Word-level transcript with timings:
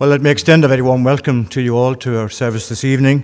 Well, 0.00 0.08
let 0.08 0.22
me 0.22 0.30
extend 0.30 0.64
a 0.64 0.68
very 0.68 0.80
warm 0.80 1.04
welcome 1.04 1.44
to 1.48 1.60
you 1.60 1.76
all 1.76 1.94
to 1.96 2.18
our 2.18 2.30
service 2.30 2.70
this 2.70 2.84
evening. 2.84 3.22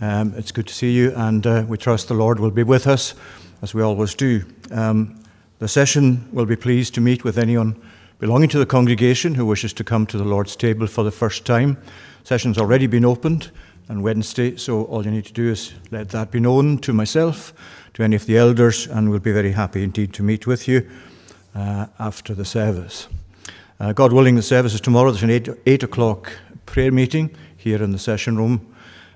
Um, 0.00 0.34
it's 0.36 0.50
good 0.50 0.66
to 0.66 0.74
see 0.74 0.90
you, 0.90 1.12
and 1.14 1.46
uh, 1.46 1.64
we 1.68 1.78
trust 1.78 2.08
the 2.08 2.14
Lord 2.14 2.40
will 2.40 2.50
be 2.50 2.64
with 2.64 2.88
us, 2.88 3.14
as 3.62 3.74
we 3.74 3.82
always 3.82 4.16
do. 4.16 4.42
Um, 4.72 5.22
the 5.60 5.68
session 5.68 6.28
will 6.32 6.46
be 6.46 6.56
pleased 6.56 6.94
to 6.94 7.00
meet 7.00 7.22
with 7.22 7.38
anyone 7.38 7.80
belonging 8.18 8.48
to 8.48 8.58
the 8.58 8.66
congregation 8.66 9.36
who 9.36 9.46
wishes 9.46 9.72
to 9.74 9.84
come 9.84 10.04
to 10.06 10.18
the 10.18 10.24
Lord's 10.24 10.56
table 10.56 10.88
for 10.88 11.04
the 11.04 11.12
first 11.12 11.46
time. 11.46 11.76
Session's 12.24 12.58
already 12.58 12.88
been 12.88 13.04
opened 13.04 13.52
on 13.88 14.02
Wednesday, 14.02 14.56
so 14.56 14.86
all 14.86 15.04
you 15.04 15.12
need 15.12 15.26
to 15.26 15.32
do 15.32 15.48
is 15.48 15.74
let 15.92 16.08
that 16.08 16.32
be 16.32 16.40
known 16.40 16.78
to 16.78 16.92
myself, 16.92 17.54
to 17.94 18.02
any 18.02 18.16
of 18.16 18.26
the 18.26 18.36
elders, 18.36 18.88
and 18.88 19.10
we'll 19.10 19.20
be 19.20 19.30
very 19.30 19.52
happy 19.52 19.84
indeed 19.84 20.12
to 20.14 20.24
meet 20.24 20.44
with 20.44 20.66
you 20.66 20.90
uh, 21.54 21.86
after 22.00 22.34
the 22.34 22.44
service. 22.44 23.06
Uh, 23.80 23.94
God 23.94 24.12
willing, 24.12 24.34
the 24.34 24.42
service 24.42 24.74
is 24.74 24.80
tomorrow. 24.82 25.10
There's 25.10 25.22
an 25.22 25.30
8, 25.30 25.48
eight 25.64 25.82
o'clock 25.82 26.30
prayer 26.66 26.92
meeting 26.92 27.34
here 27.56 27.82
in 27.82 27.92
the 27.92 27.98
session 27.98 28.36
room. 28.36 28.74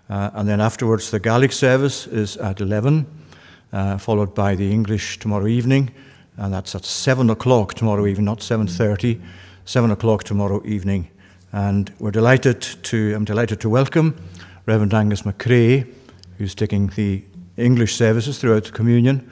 Uh, 0.09 0.31
and 0.33 0.49
then 0.49 0.59
afterwards, 0.59 1.11
the 1.11 1.21
Gaelic 1.21 1.53
service 1.53 2.07
is 2.07 2.39
at 2.39 2.63
11, 2.63 3.07
uh, 3.75 3.99
followed 3.99 4.35
by 4.35 4.55
the 4.55 4.73
English 4.73 5.19
tomorrow 5.19 5.49
evening. 5.49 5.91
And 6.39 6.55
that's 6.55 6.75
at 6.75 6.87
7 6.87 7.29
o'clock 7.29 7.75
tomorrow 7.75 8.07
evening, 8.07 8.25
not 8.25 8.39
7.30, 8.39 9.21
7 9.67 9.91
o'clock 9.91 10.25
tomorrow 10.25 10.63
evening. 10.65 11.11
And 11.53 11.93
we're 11.99 12.11
delighted 12.11 12.63
to, 12.63 13.13
I'm 13.15 13.27
delighted 13.27 13.61
to 13.61 13.69
welcome 13.69 14.17
Reverend 14.65 14.95
Angus 14.95 15.27
Macrae, 15.27 15.85
who's 16.39 16.55
taking 16.55 16.87
the 16.87 17.23
English 17.59 17.97
services 17.97 18.39
throughout 18.39 18.65
the 18.65 18.73
communion. 18.73 19.31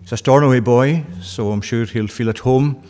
He's 0.00 0.12
a 0.12 0.16
Stornoway 0.16 0.60
boy, 0.60 1.04
so 1.20 1.52
I'm 1.52 1.60
sure 1.60 1.84
he'll 1.84 2.06
feel 2.06 2.30
at 2.30 2.38
home 2.38 2.82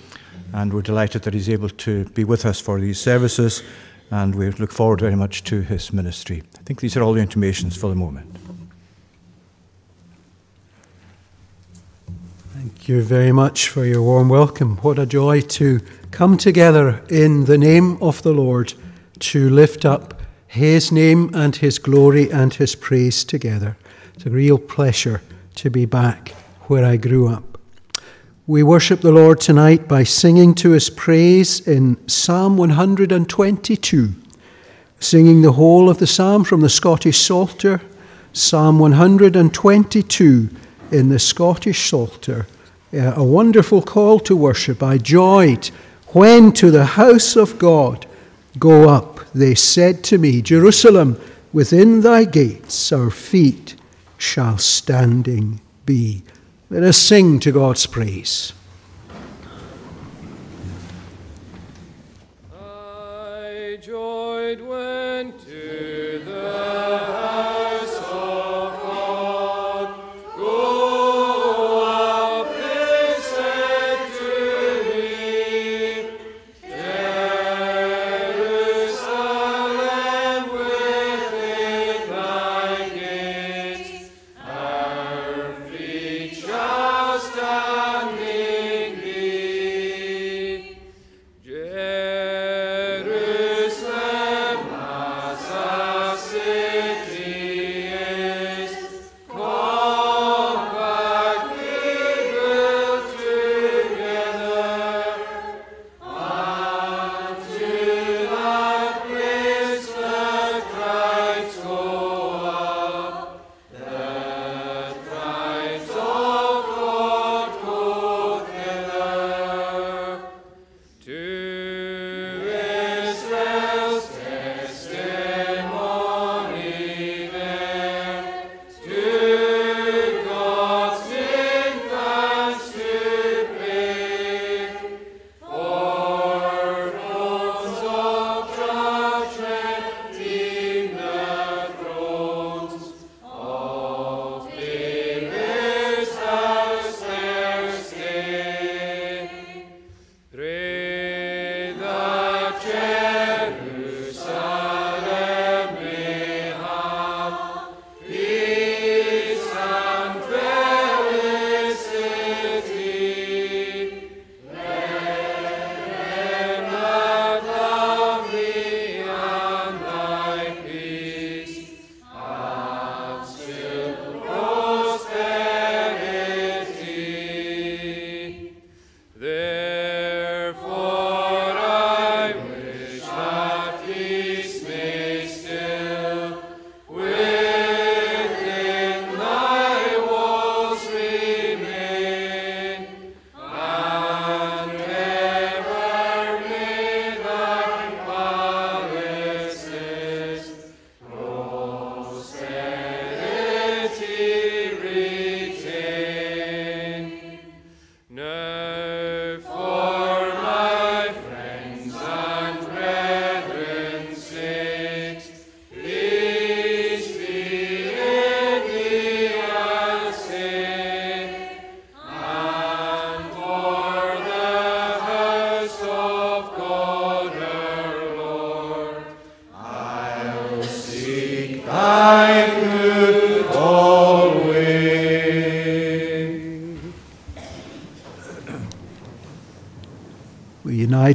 and 0.52 0.72
we're 0.72 0.82
delighted 0.82 1.22
that 1.22 1.34
he's 1.34 1.48
able 1.48 1.68
to 1.68 2.04
be 2.06 2.24
with 2.24 2.44
us 2.44 2.60
for 2.60 2.80
these 2.80 3.00
services, 3.00 3.62
and 4.10 4.34
we 4.34 4.50
look 4.50 4.72
forward 4.72 5.00
very 5.00 5.16
much 5.16 5.44
to 5.44 5.62
his 5.62 5.92
ministry. 5.92 6.42
I 6.58 6.62
think 6.62 6.80
these 6.80 6.96
are 6.96 7.02
all 7.02 7.14
the 7.14 7.20
intimations 7.20 7.76
for 7.76 7.88
the 7.88 7.96
moment. 7.96 8.36
Thank 12.50 12.88
you 12.88 13.02
very 13.02 13.32
much 13.32 13.68
for 13.68 13.84
your 13.84 14.02
warm 14.02 14.28
welcome. 14.28 14.76
What 14.78 14.98
a 14.98 15.06
joy 15.06 15.40
to 15.40 15.80
come 16.10 16.36
together 16.36 17.02
in 17.08 17.46
the 17.46 17.58
name 17.58 18.00
of 18.02 18.22
the 18.22 18.32
Lord 18.32 18.74
to 19.20 19.48
lift 19.48 19.84
up 19.84 20.20
his 20.46 20.92
name 20.92 21.30
and 21.34 21.56
his 21.56 21.78
glory 21.78 22.30
and 22.30 22.52
his 22.52 22.74
praise 22.74 23.24
together. 23.24 23.76
It's 24.14 24.26
a 24.26 24.30
real 24.30 24.58
pleasure 24.58 25.22
to 25.54 25.70
be 25.70 25.86
back 25.86 26.34
where 26.62 26.84
I 26.84 26.96
grew 26.96 27.28
up. 27.28 27.51
We 28.52 28.62
worship 28.62 29.00
the 29.00 29.12
Lord 29.12 29.40
tonight 29.40 29.88
by 29.88 30.04
singing 30.04 30.54
to 30.56 30.72
his 30.72 30.90
praise 30.90 31.66
in 31.66 31.96
Psalm 32.06 32.58
122, 32.58 34.14
singing 35.00 35.40
the 35.40 35.52
whole 35.52 35.88
of 35.88 35.96
the 35.96 36.06
psalm 36.06 36.44
from 36.44 36.60
the 36.60 36.68
Scottish 36.68 37.16
Psalter, 37.18 37.80
Psalm 38.34 38.78
122 38.78 40.50
in 40.90 41.08
the 41.08 41.18
Scottish 41.18 41.88
Psalter. 41.88 42.46
A 42.92 43.24
wonderful 43.24 43.80
call 43.80 44.20
to 44.20 44.36
worship. 44.36 44.82
I 44.82 44.98
joyed 44.98 45.68
when 46.08 46.52
to 46.52 46.70
the 46.70 46.84
house 46.84 47.36
of 47.36 47.58
God 47.58 48.04
go 48.58 48.86
up. 48.86 49.20
They 49.34 49.54
said 49.54 50.04
to 50.04 50.18
me, 50.18 50.42
Jerusalem, 50.42 51.18
within 51.54 52.02
thy 52.02 52.24
gates 52.26 52.92
our 52.92 53.10
feet 53.10 53.76
shall 54.18 54.58
standing 54.58 55.62
be. 55.86 56.22
Let 56.72 56.84
us 56.84 56.96
sing 56.96 57.38
to 57.40 57.52
God's 57.52 57.84
praise. 57.84 58.54
I 62.50 63.78
joyed 63.82 64.62
when 64.62 65.34
to 65.40 66.22
the 66.24 67.11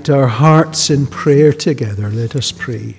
our 0.09 0.27
hearts 0.27 0.89
in 0.89 1.07
prayer 1.07 1.53
together. 1.53 2.09
Let 2.09 2.35
us 2.35 2.51
pray. 2.51 2.97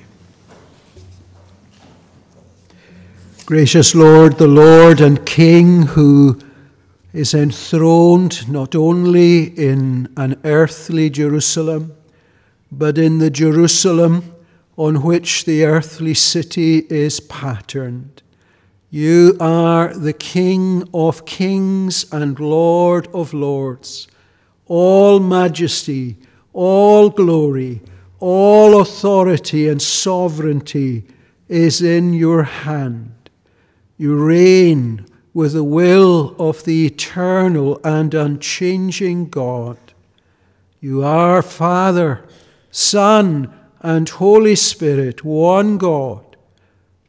Gracious 3.47 3.95
Lord, 3.95 4.39
the 4.39 4.47
Lord 4.47 5.01
and 5.01 5.25
King 5.25 5.83
who 5.83 6.39
is 7.13 7.33
enthroned 7.33 8.49
not 8.49 8.75
only 8.75 9.45
in 9.45 10.13
an 10.17 10.39
earthly 10.45 11.09
Jerusalem, 11.09 11.95
but 12.71 12.99
in 12.99 13.19
the 13.19 13.31
Jerusalem 13.31 14.35
on 14.77 15.03
which 15.03 15.45
the 15.45 15.65
earthly 15.65 16.15
city 16.15 16.87
is 16.91 17.21
patterned. 17.21 18.23
You 18.91 19.37
are 19.41 19.93
the 19.93 20.13
King 20.13 20.89
of 20.95 21.27
kings 21.27 22.07
and 22.13 22.39
Lord 22.39 23.09
of 23.15 23.35
lords. 23.35 24.09
All 24.67 25.21
majesty, 25.21 26.17
all 26.59 27.09
glory, 27.09 27.81
all 28.19 28.81
authority 28.81 29.69
and 29.69 29.81
sovereignty 29.81 31.05
is 31.47 31.81
in 31.81 32.13
your 32.13 32.43
hand. 32.43 33.31
You 33.97 34.17
reign 34.17 35.07
with 35.33 35.53
the 35.53 35.63
will 35.63 36.35
of 36.37 36.65
the 36.65 36.85
eternal 36.85 37.81
and 37.85 38.13
unchanging 38.13 39.29
God. 39.29 39.79
You 40.81 41.05
are 41.05 41.43
Father, 41.43 42.27
Son, 42.73 43.55
and 43.81 44.09
Holy 44.09 44.57
Spirit, 44.57 45.23
one 45.23 45.79
God, 45.79 46.37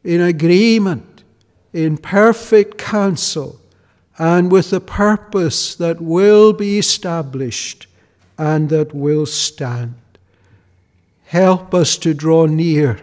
in 0.04 0.20
agreement, 0.20 1.24
in 1.72 1.98
perfect 1.98 2.78
counsel, 2.78 3.60
and 4.16 4.52
with 4.52 4.70
the 4.70 4.80
purpose 4.80 5.74
that 5.74 6.00
will 6.00 6.52
be 6.52 6.78
established 6.78 7.88
and 8.40 8.70
that 8.70 8.94
will 8.94 9.26
stand. 9.26 9.94
Help 11.26 11.74
us 11.74 11.98
to 11.98 12.14
draw 12.14 12.46
near 12.46 12.98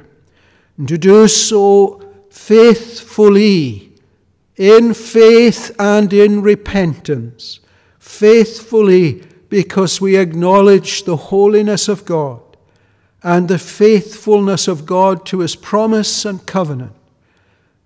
and 0.77 0.87
to 0.87 0.97
do 0.97 1.27
so 1.27 2.01
faithfully, 2.31 3.93
in 4.55 4.95
faith 4.95 5.75
and 5.77 6.11
in 6.11 6.41
repentance, 6.41 7.59
faithfully 7.99 9.23
because 9.47 10.01
we 10.01 10.17
acknowledge 10.17 11.03
the 11.03 11.15
holiness 11.15 11.87
of 11.87 12.03
God 12.03 12.41
and 13.21 13.47
the 13.47 13.59
faithfulness 13.59 14.67
of 14.67 14.87
God 14.87 15.23
to 15.27 15.41
his 15.41 15.55
promise 15.55 16.25
and 16.25 16.43
covenant, 16.47 16.95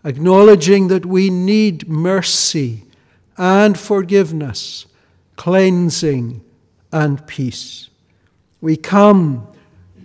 acknowledging 0.06 0.88
that 0.88 1.06
we 1.06 1.30
need 1.30 1.90
mercy 1.90 2.86
and 3.38 3.78
forgiveness, 3.78 4.86
cleansing 5.36 6.46
and 6.92 7.26
peace. 7.28 7.90
We 8.60 8.78
come 8.78 9.48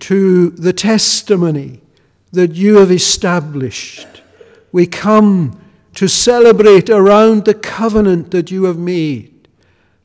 to 0.00 0.50
the 0.50 0.72
testimony 0.72 1.80
that 2.32 2.52
you 2.52 2.76
have 2.76 2.90
established 2.90 4.16
we 4.76 4.86
come 4.86 5.58
to 5.94 6.06
celebrate 6.06 6.90
around 6.90 7.46
the 7.46 7.54
covenant 7.54 8.30
that 8.32 8.50
you 8.50 8.64
have 8.64 8.76
made. 8.76 9.48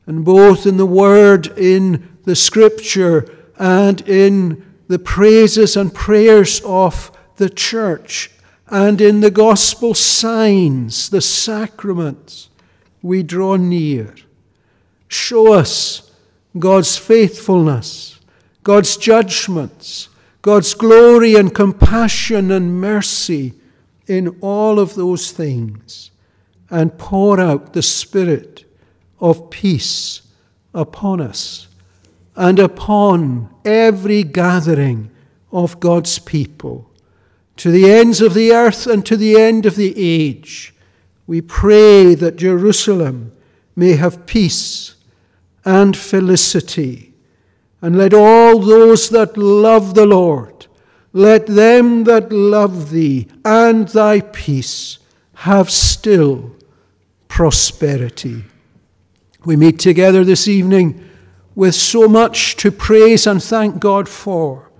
And 0.06 0.24
both 0.24 0.66
in 0.66 0.78
the 0.78 0.86
word, 0.86 1.58
in 1.58 2.16
the 2.24 2.34
scripture, 2.34 3.28
and 3.58 4.00
in 4.08 4.64
the 4.88 4.98
praises 4.98 5.76
and 5.76 5.94
prayers 5.94 6.62
of 6.64 7.14
the 7.36 7.50
church, 7.50 8.30
and 8.68 8.98
in 9.02 9.20
the 9.20 9.30
gospel 9.30 9.92
signs, 9.92 11.10
the 11.10 11.20
sacraments, 11.20 12.48
we 13.02 13.22
draw 13.22 13.56
near. 13.56 14.14
Show 15.08 15.52
us 15.52 16.11
God's 16.58 16.96
faithfulness, 16.96 18.20
God's 18.62 18.96
judgments, 18.96 20.08
God's 20.42 20.74
glory 20.74 21.34
and 21.34 21.54
compassion 21.54 22.50
and 22.50 22.80
mercy 22.80 23.54
in 24.06 24.36
all 24.40 24.78
of 24.78 24.94
those 24.94 25.30
things 25.30 26.10
and 26.68 26.98
pour 26.98 27.38
out 27.40 27.72
the 27.72 27.82
Spirit 27.82 28.64
of 29.20 29.50
peace 29.50 30.22
upon 30.74 31.20
us 31.20 31.68
and 32.34 32.58
upon 32.58 33.48
every 33.64 34.22
gathering 34.22 35.10
of 35.52 35.78
God's 35.80 36.18
people. 36.18 36.90
To 37.58 37.70
the 37.70 37.90
ends 37.90 38.20
of 38.20 38.34
the 38.34 38.52
earth 38.52 38.86
and 38.86 39.04
to 39.06 39.16
the 39.16 39.36
end 39.36 39.66
of 39.66 39.76
the 39.76 39.94
age, 39.96 40.74
we 41.26 41.40
pray 41.40 42.14
that 42.14 42.36
Jerusalem 42.36 43.32
may 43.76 43.92
have 43.92 44.26
peace 44.26 44.96
and 45.64 45.96
felicity. 45.96 47.12
And 47.80 47.98
let 47.98 48.14
all 48.14 48.58
those 48.58 49.10
that 49.10 49.36
love 49.36 49.94
the 49.94 50.06
Lord 50.06 50.52
let 51.12 51.46
them 51.46 52.04
that 52.04 52.32
love 52.32 52.90
thee 52.90 53.28
and 53.44 53.88
thy 53.88 54.20
peace 54.20 54.98
have 55.34 55.70
still 55.70 56.54
prosperity. 57.28 58.44
We 59.44 59.56
meet 59.56 59.78
together 59.78 60.24
this 60.24 60.48
evening 60.48 61.08
with 61.54 61.74
so 61.74 62.08
much 62.08 62.56
to 62.56 62.70
praise 62.70 63.26
and 63.26 63.42
thank 63.42 63.78
God 63.78 64.08
for. 64.08 64.70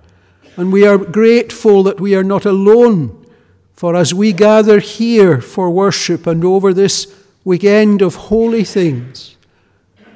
And 0.55 0.71
we 0.71 0.87
are 0.87 0.97
grateful 0.97 1.83
that 1.83 1.99
we 1.99 2.15
are 2.15 2.23
not 2.23 2.45
alone, 2.45 3.25
for 3.73 3.95
as 3.95 4.13
we 4.13 4.33
gather 4.33 4.79
here 4.79 5.41
for 5.41 5.69
worship 5.69 6.25
and 6.25 6.43
over 6.43 6.73
this 6.73 7.13
weekend 7.43 8.01
of 8.01 8.15
holy 8.15 8.63
things, 8.63 9.35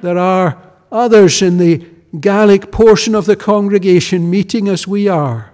there 0.02 0.18
are 0.18 0.62
others 0.90 1.42
in 1.42 1.58
the 1.58 1.84
Gaelic 2.18 2.72
portion 2.72 3.14
of 3.14 3.26
the 3.26 3.36
congregation 3.36 4.30
meeting 4.30 4.68
as 4.68 4.88
we 4.88 5.08
are 5.08 5.52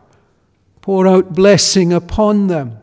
pour 0.85 1.06
out 1.06 1.35
blessing 1.35 1.94
upon 1.94 2.46
them, 2.49 2.79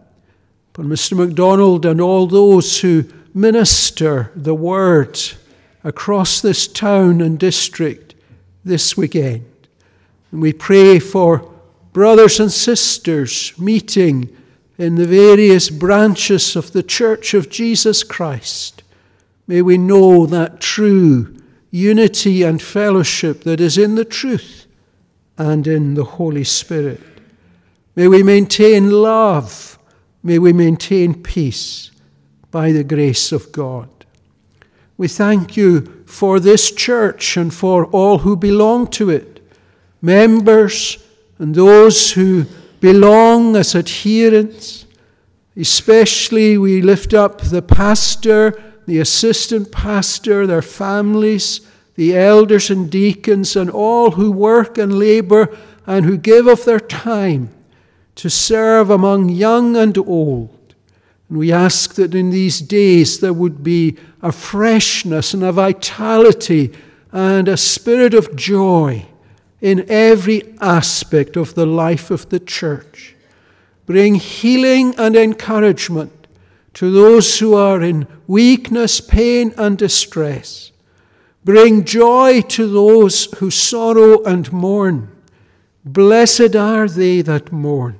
upon 0.74 0.88
Mr. 0.88 1.16
MacDonald 1.16 1.86
and 1.86 2.02
all 2.02 2.26
those 2.26 2.82
who 2.82 3.06
minister 3.32 4.32
the 4.36 4.56
word 4.56 5.20
across 5.84 6.42
this 6.42 6.68
town 6.68 7.22
and 7.22 7.38
district 7.38 8.16
this 8.66 8.98
weekend. 8.98 9.46
And 10.32 10.42
we 10.42 10.52
pray 10.52 10.98
for 10.98 11.54
brothers 11.94 12.40
and 12.40 12.52
sisters 12.52 13.54
meeting 13.60 14.36
in 14.80 14.96
the 14.96 15.06
various 15.06 15.70
branches 15.70 16.56
of 16.56 16.72
the 16.72 16.82
Church 16.82 17.36
of 17.36 17.52
Jesus 17.52 18.04
Christ. 18.04 18.82
May 19.46 19.62
we 19.62 19.78
know 19.78 20.26
that 20.26 20.60
true 20.60 21.41
unity 21.72 22.44
and 22.44 22.62
fellowship 22.62 23.44
that 23.44 23.60
is 23.60 23.78
in 23.78 23.96
the 23.96 24.06
truth 24.06 24.68
and 25.38 25.66
in 25.66 25.96
the 25.96 26.04
Holy 26.04 26.44
Spirit. 26.44 27.02
May 27.96 28.08
we 28.08 28.22
maintain 28.22 28.92
love. 28.92 29.80
May 30.22 30.38
we 30.38 30.54
maintain 30.54 31.24
peace 31.24 31.92
by 32.52 32.72
the 32.72 32.84
grace 32.84 33.32
of 33.32 33.52
God. 33.52 33.90
We 34.98 35.08
thank 35.08 35.58
you 35.58 36.04
for 36.06 36.40
this 36.40 36.70
church 36.72 37.38
and 37.38 37.54
for 37.54 37.86
all 37.88 38.20
who 38.20 38.36
belong 38.36 38.88
to 38.88 39.10
it, 39.10 39.42
members 40.02 41.04
and 41.40 41.56
those 41.56 42.12
who 42.12 42.46
belong 42.82 43.56
as 43.56 43.74
adherents. 43.74 44.86
Especially, 45.56 46.58
we 46.58 46.82
lift 46.82 47.14
up 47.14 47.42
the 47.42 47.62
pastor, 47.62 48.71
the 48.86 49.00
assistant 49.00 49.72
pastor, 49.72 50.46
their 50.48 50.62
families, 50.62 51.62
the 51.96 52.18
elders 52.18 52.70
and 52.70 52.90
deacons, 52.90 53.56
and 53.56 53.70
all 53.70 54.12
who 54.12 54.32
work 54.32 54.78
and 54.78 54.98
labor 54.98 55.58
and 55.86 56.06
who 56.06 56.18
give 56.18 56.48
of 56.48 56.66
their 56.66 56.80
time 56.80 57.50
to 58.16 58.30
serve 58.30 58.90
among 58.90 59.30
young 59.30 59.76
and 59.76 59.98
old. 59.98 60.76
And 61.30 61.38
we 61.38 61.52
ask 61.52 61.96
that 61.96 62.14
in 62.14 62.30
these 62.30 62.60
days 62.60 63.20
there 63.20 63.34
would 63.34 63.64
be 63.64 63.98
a 64.22 64.32
freshness 64.32 65.34
and 65.34 65.44
a 65.44 65.52
vitality 65.52 66.74
and 67.12 67.48
a 67.48 67.58
spirit 67.58 68.14
of 68.14 68.36
joy 68.36 69.06
in 69.62 69.86
every 69.90 70.56
aspect 70.60 71.38
of 71.38 71.56
the 71.56 71.66
life 71.66 72.12
of 72.12 72.30
the 72.30 72.40
church. 72.40 73.16
Bring 73.86 74.16
healing 74.16 74.96
and 74.98 75.16
encouragement 75.16 76.21
to 76.74 76.92
those 76.92 77.40
who 77.40 77.54
are 77.54 77.82
in 77.82 78.08
weakness, 78.28 79.02
pain, 79.02 79.54
and 79.58 79.78
distress. 79.78 80.72
Bring 81.44 81.84
joy 81.84 82.42
to 82.42 82.68
those 82.72 83.26
who 83.40 83.50
sorrow 83.50 84.24
and 84.24 84.52
mourn. 84.54 85.10
Blessed 85.84 86.56
are 86.56 86.88
they 86.88 87.22
that 87.24 87.52
mourn 87.52 87.98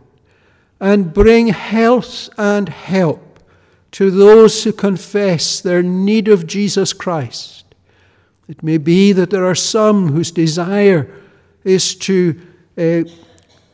and 0.80 1.14
bring 1.14 1.48
health 1.48 2.30
and 2.38 2.70
help 2.70 3.40
to 3.92 4.10
those 4.10 4.64
who 4.64 4.72
confess 4.72 5.60
their 5.60 5.84
need 5.84 6.28
of 6.28 6.48
Jesus 6.48 6.94
Christ. 6.94 7.66
It 8.48 8.64
may 8.64 8.78
be 8.78 9.12
that 9.14 9.30
there 9.30 9.46
are 9.46 9.56
some 9.56 10.10
whose 10.10 10.32
desire 10.32 11.10
is 11.64 11.96
to 11.96 12.40
uh, 12.78 13.04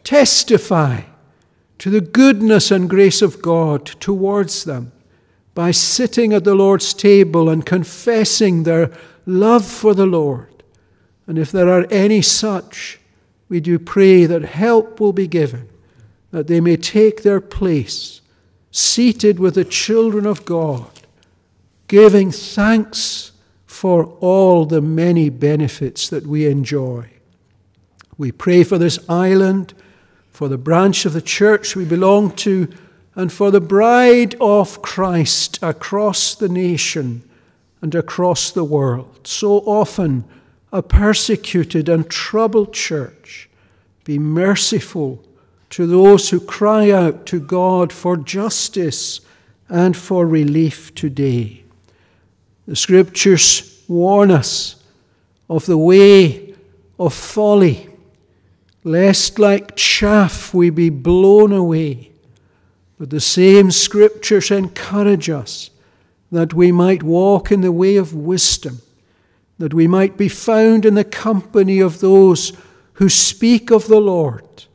testify 0.04 1.02
to 1.80 1.90
the 1.90 2.02
goodness 2.02 2.72
and 2.72 2.90
grace 2.90 3.22
of 3.22 3.42
God 3.42 3.86
towards 3.86 4.64
them 4.64 4.92
by 5.54 5.72
sitting 5.72 6.34
at 6.34 6.44
the 6.44 6.56
Lord's 6.56 6.94
table 6.94 7.50
and 7.50 7.66
confessing 7.66 8.64
their 8.64 8.92
love 9.26 9.66
for 9.66 9.94
the 9.94 10.06
Lord. 10.06 10.64
And 11.26 11.38
if 11.38 11.52
there 11.52 11.70
are 11.70 11.86
any 11.92 12.22
such, 12.22 13.00
we 13.50 13.60
do 13.60 13.80
pray 13.80 14.26
that 14.26 14.44
help 14.44 15.00
will 15.00 15.14
be 15.14 15.28
given, 15.28 15.68
that 16.32 16.48
they 16.48 16.62
may 16.62 16.78
take 16.78 17.24
their 17.24 17.42
place, 17.42 18.22
seated 18.72 19.40
with 19.40 19.56
the 19.56 19.66
children 19.66 20.26
of 20.26 20.46
God, 20.46 20.90
giving 21.88 22.32
thanks 22.32 23.32
for 23.66 24.06
all 24.20 24.66
the 24.66 24.82
many 24.82 25.30
benefits 25.30 26.10
that 26.10 26.26
we 26.26 26.48
enjoy. 26.48 27.10
We 28.18 28.32
pray 28.32 28.64
for 28.64 28.78
this 28.78 29.00
island, 29.08 29.74
for 30.38 30.48
the 30.48 30.56
branch 30.56 31.04
of 31.04 31.14
the 31.14 31.22
church 31.22 31.76
we 31.76 31.84
belong 31.84 32.30
to, 32.30 32.72
and 33.16 33.34
for 33.34 33.50
the 33.50 33.60
bride 33.60 34.36
of 34.40 34.84
Christ 34.84 35.58
across 35.64 36.36
the 36.36 36.48
nation 36.48 37.28
and 37.82 37.96
across 37.96 38.52
the 38.52 38.64
world. 38.64 39.26
So 39.26 39.62
often, 39.62 40.26
a 40.72 40.84
persecuted 40.84 41.90
and 41.90 42.08
troubled 42.08 42.72
church. 42.72 43.50
Be 44.04 44.20
merciful 44.20 45.26
to 45.72 45.88
those 45.88 46.30
who 46.30 46.40
cry 46.40 46.92
out 46.92 47.26
to 47.26 47.40
God 47.40 47.92
for 47.92 48.16
justice 48.16 49.22
and 49.68 49.98
for 49.98 50.28
relief 50.28 50.94
today. 50.94 51.64
The 52.68 52.76
scriptures 52.76 53.84
warn 53.88 54.30
us 54.30 54.76
of 55.50 55.66
the 55.66 55.80
way 55.80 56.54
of 57.00 57.16
folly, 57.16 57.90
lest 58.88 59.38
like 59.38 59.76
chaff 59.76 60.54
we 60.54 60.70
be 60.70 60.90
blown 60.90 61.52
away. 61.52 62.12
But 62.98 63.10
the 63.10 63.20
same 63.20 63.70
scriptures 63.70 64.50
encourage 64.50 65.30
us 65.30 65.70
that 66.32 66.54
we 66.54 66.72
might 66.72 67.04
walk 67.04 67.52
in 67.52 67.62
the 67.62 67.72
way 67.72 67.96
of 67.98 68.14
wisdom, 68.14 68.82
that 69.60 69.74
we 69.74 69.88
might 69.88 70.18
be 70.18 70.30
found 70.30 70.86
in 70.86 70.96
the 70.96 71.04
company 71.04 71.80
of 71.80 72.00
those 72.00 72.54
who 72.94 73.10
speak 73.10 73.72
of 73.72 73.88
the 73.88 74.02
Lord 74.02 74.66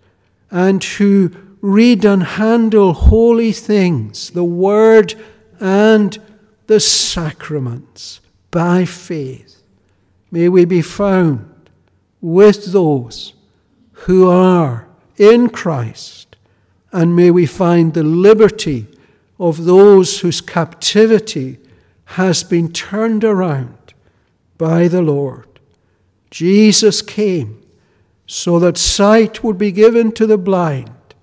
and 0.50 0.82
who 0.84 1.30
read 1.60 2.04
and 2.04 2.22
handle 2.22 2.92
holy 2.92 3.52
things, 3.52 4.30
the 4.30 4.44
Word 4.44 5.14
and 5.58 6.18
the 6.66 6.80
sacraments 6.80 8.20
by 8.50 8.84
faith. 8.84 9.62
May 10.30 10.48
we 10.48 10.64
be 10.64 10.82
found 10.82 11.70
with 12.20 12.72
those 12.72 13.34
who 14.02 14.28
are 14.28 14.88
in 15.16 15.48
Christ, 15.48 16.34
and 16.90 17.14
may 17.14 17.30
we 17.30 17.46
find 17.46 17.94
the 17.94 18.02
liberty 18.02 18.88
of 19.38 19.64
those 19.64 20.20
whose 20.20 20.40
captivity 20.40 21.58
has 22.04 22.42
been 22.42 22.72
turned 22.72 23.22
around 23.22 23.94
by 24.58 24.88
the 24.88 25.02
Lord. 25.02 25.60
Jesus 26.30 27.00
came 27.00 27.62
so 28.26 28.58
that 28.58 28.76
sight 28.76 29.44
would 29.44 29.58
be 29.58 29.70
given 29.70 30.10
to 30.12 30.26
the 30.26 30.38
blind, 30.38 31.14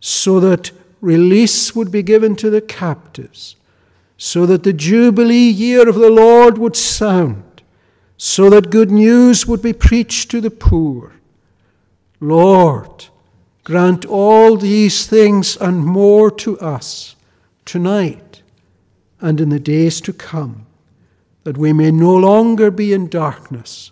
so 0.00 0.40
that 0.40 0.72
release 1.00 1.76
would 1.76 1.92
be 1.92 2.02
given 2.02 2.34
to 2.36 2.50
the 2.50 2.60
captives, 2.60 3.54
so 4.16 4.44
that 4.46 4.64
the 4.64 4.72
Jubilee 4.72 5.50
year 5.50 5.88
of 5.88 5.94
the 5.94 6.10
Lord 6.10 6.58
would 6.58 6.74
sound, 6.74 7.62
so 8.16 8.50
that 8.50 8.70
good 8.70 8.90
news 8.90 9.46
would 9.46 9.62
be 9.62 9.72
preached 9.72 10.32
to 10.32 10.40
the 10.40 10.50
poor. 10.50 11.12
Lord, 12.28 13.06
grant 13.64 14.04
all 14.04 14.56
these 14.56 15.06
things 15.06 15.56
and 15.56 15.84
more 15.84 16.30
to 16.30 16.58
us 16.58 17.16
tonight 17.64 18.42
and 19.20 19.40
in 19.40 19.48
the 19.48 19.60
days 19.60 20.00
to 20.02 20.12
come, 20.12 20.66
that 21.44 21.58
we 21.58 21.72
may 21.72 21.90
no 21.90 22.14
longer 22.14 22.70
be 22.70 22.92
in 22.92 23.08
darkness, 23.08 23.90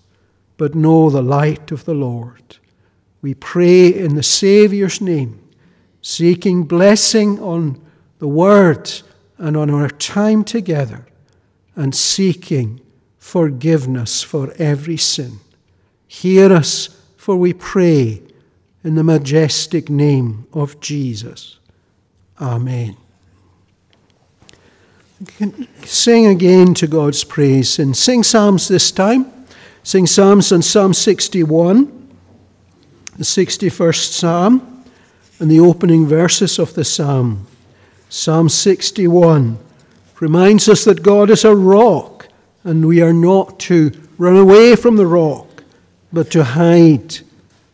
but 0.56 0.74
know 0.74 1.10
the 1.10 1.22
light 1.22 1.70
of 1.70 1.84
the 1.84 1.94
Lord. 1.94 2.56
We 3.20 3.34
pray 3.34 3.88
in 3.88 4.14
the 4.14 4.22
Saviour's 4.22 5.00
name, 5.00 5.40
seeking 6.00 6.64
blessing 6.64 7.38
on 7.38 7.80
the 8.18 8.28
Word 8.28 8.90
and 9.38 9.56
on 9.56 9.70
our 9.70 9.88
time 9.88 10.44
together, 10.44 11.06
and 11.74 11.94
seeking 11.94 12.80
forgiveness 13.18 14.22
for 14.22 14.52
every 14.58 14.96
sin. 14.96 15.38
Hear 16.06 16.52
us, 16.52 17.01
for 17.22 17.36
we 17.36 17.52
pray 17.52 18.20
in 18.82 18.96
the 18.96 19.04
majestic 19.04 19.88
name 19.88 20.44
of 20.52 20.80
Jesus. 20.80 21.60
Amen. 22.40 22.96
Sing 25.84 26.26
again 26.26 26.74
to 26.74 26.88
God's 26.88 27.22
praise 27.22 27.78
and 27.78 27.96
sing 27.96 28.24
Psalms 28.24 28.66
this 28.66 28.90
time. 28.90 29.32
Sing 29.84 30.04
Psalms 30.04 30.50
on 30.50 30.62
Psalm 30.62 30.92
61, 30.92 32.08
the 33.16 33.22
61st 33.22 34.10
Psalm, 34.10 34.84
and 35.38 35.48
the 35.48 35.60
opening 35.60 36.08
verses 36.08 36.58
of 36.58 36.74
the 36.74 36.84
Psalm. 36.84 37.46
Psalm 38.08 38.48
61 38.48 39.60
reminds 40.18 40.68
us 40.68 40.84
that 40.86 41.04
God 41.04 41.30
is 41.30 41.44
a 41.44 41.54
rock, 41.54 42.26
and 42.64 42.84
we 42.84 43.00
are 43.00 43.12
not 43.12 43.60
to 43.60 43.92
run 44.18 44.36
away 44.36 44.74
from 44.74 44.96
the 44.96 45.06
rock, 45.06 45.51
but 46.12 46.30
to 46.30 46.44
hide 46.44 47.18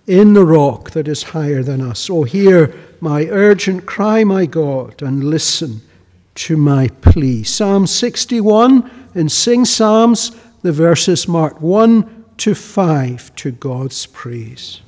in 0.07 0.33
the 0.33 0.45
rock 0.45 0.91
that 0.93 1.07
is 1.09 1.23
higher 1.23 1.63
than 1.63 1.81
us. 1.81 2.09
Oh, 2.09 2.23
hear 2.23 2.75
my 3.01 3.27
urgent 3.27 3.87
cry, 3.87 4.25
my 4.25 4.47
God, 4.47 5.03
and 5.03 5.25
listen 5.25 5.83
to 6.35 6.57
my 6.57 6.89
plea. 6.89 7.43
Psalm 7.43 7.87
61 7.87 8.91
and 9.15 9.31
sing 9.31 9.65
Psalms, 9.65 10.33
the 10.63 10.73
verses 10.73 11.29
marked 11.29 11.61
1 11.61 12.25
to 12.39 12.55
5 12.55 13.35
to 13.37 13.51
God's 13.51 14.07
praise. 14.07 14.81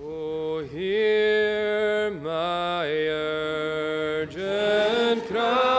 Oh, 0.00 0.62
hear 0.70 2.10
my 2.22 2.86
urgent 2.86 4.44
cry, 5.26 5.73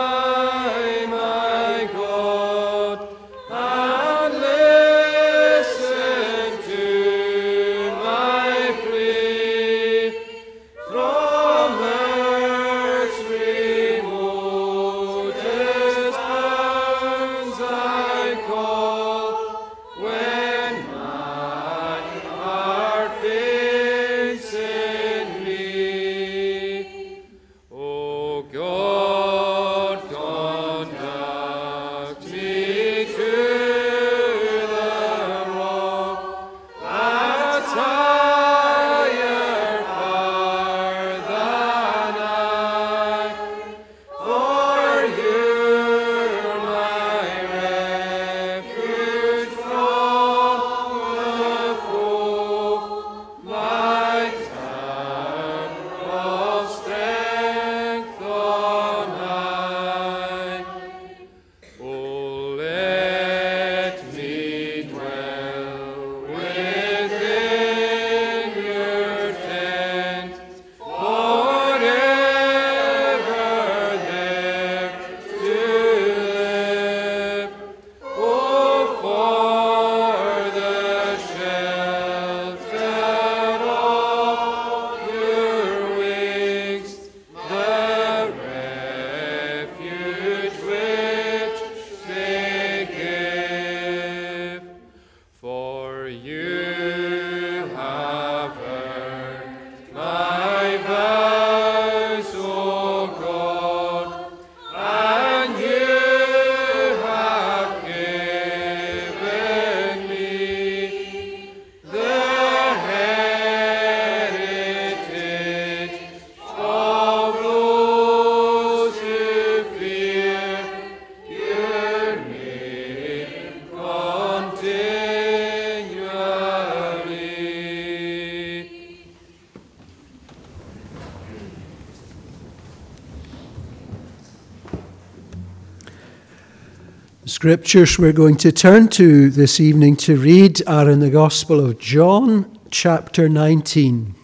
scriptures 137.46 137.96
we're 137.96 138.12
going 138.12 138.36
to 138.36 138.50
turn 138.50 138.88
to 138.88 139.30
this 139.30 139.60
evening 139.60 139.94
to 139.94 140.16
read 140.16 140.60
are 140.66 140.90
in 140.90 140.98
the 140.98 141.08
Gospel 141.08 141.64
of 141.64 141.78
John, 141.78 142.58
chapter 142.72 143.28
19. 143.28 144.16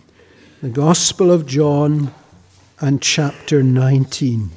The 0.61 0.69
Gospel 0.69 1.31
of 1.31 1.47
John 1.47 2.13
and 2.81 3.01
chapter 3.01 3.63
19. 3.63 4.51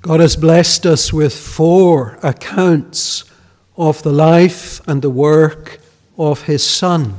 God 0.00 0.20
has 0.20 0.34
blessed 0.34 0.86
us 0.86 1.12
with 1.12 1.38
four 1.38 2.18
accounts 2.22 3.24
of 3.76 4.02
the 4.02 4.12
life 4.12 4.67
and 4.88 5.02
the 5.02 5.10
work 5.10 5.78
of 6.16 6.42
his 6.42 6.64
Son 6.64 7.14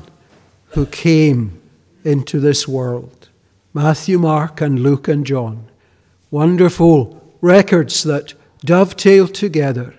who 0.70 0.86
came 0.88 1.62
into 2.04 2.40
this 2.40 2.68
world 2.68 3.30
Matthew, 3.72 4.18
Mark, 4.18 4.62
and 4.62 4.80
Luke, 4.80 5.08
and 5.08 5.24
John. 5.24 5.68
Wonderful 6.32 7.22
records 7.40 8.04
that 8.04 8.34
dovetail 8.66 9.28
together. 9.28 9.96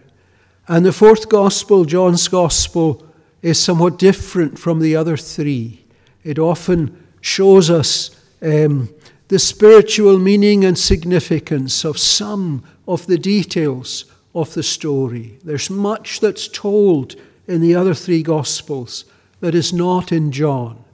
And 0.66 0.84
the 0.84 0.92
fourth 0.92 1.28
gospel, 1.28 1.84
John's 1.84 2.26
gospel, 2.26 3.06
is 3.42 3.62
somewhat 3.62 3.96
different 3.96 4.58
from 4.58 4.80
the 4.80 4.96
other 4.96 5.16
three. 5.16 5.84
It 6.24 6.38
often 6.38 7.06
shows 7.20 7.70
us 7.70 8.10
um, 8.42 8.92
the 9.28 9.38
spiritual 9.38 10.18
meaning 10.18 10.64
and 10.64 10.76
significance 10.76 11.84
of 11.84 11.96
some 11.96 12.64
of 12.88 13.06
the 13.06 13.18
details 13.18 14.04
of 14.34 14.52
the 14.54 14.64
story. 14.64 15.38
There's 15.44 15.70
much 15.70 16.18
that's 16.18 16.48
told 16.48 17.14
in 17.50 17.60
the 17.60 17.74
other 17.74 17.94
three 17.94 18.22
Gospels 18.22 19.04
that 19.40 19.56
is 19.56 19.72
not 19.72 20.12
in 20.12 20.30
John. 20.30 20.84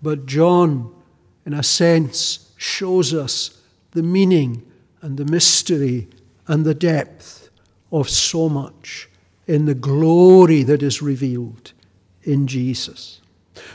But 0.00 0.26
John, 0.26 0.94
in 1.44 1.52
a 1.52 1.64
sense, 1.64 2.52
shows 2.56 3.12
us 3.12 3.60
the 3.90 4.02
meaning 4.04 4.64
and 5.02 5.16
the 5.16 5.24
mystery 5.24 6.06
and 6.46 6.64
the 6.64 6.74
depth 6.74 7.50
of 7.90 8.08
so 8.08 8.48
much 8.48 9.08
in 9.48 9.64
the 9.64 9.74
glory 9.74 10.62
that 10.62 10.84
is 10.84 11.02
revealed 11.02 11.72
in 12.22 12.46
Jesus. 12.46 13.20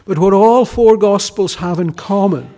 But 0.06 0.18
what 0.18 0.34
all 0.34 0.64
four 0.64 0.96
Gospels 0.96 1.56
have 1.56 1.80
in 1.80 1.92
common 1.92 2.54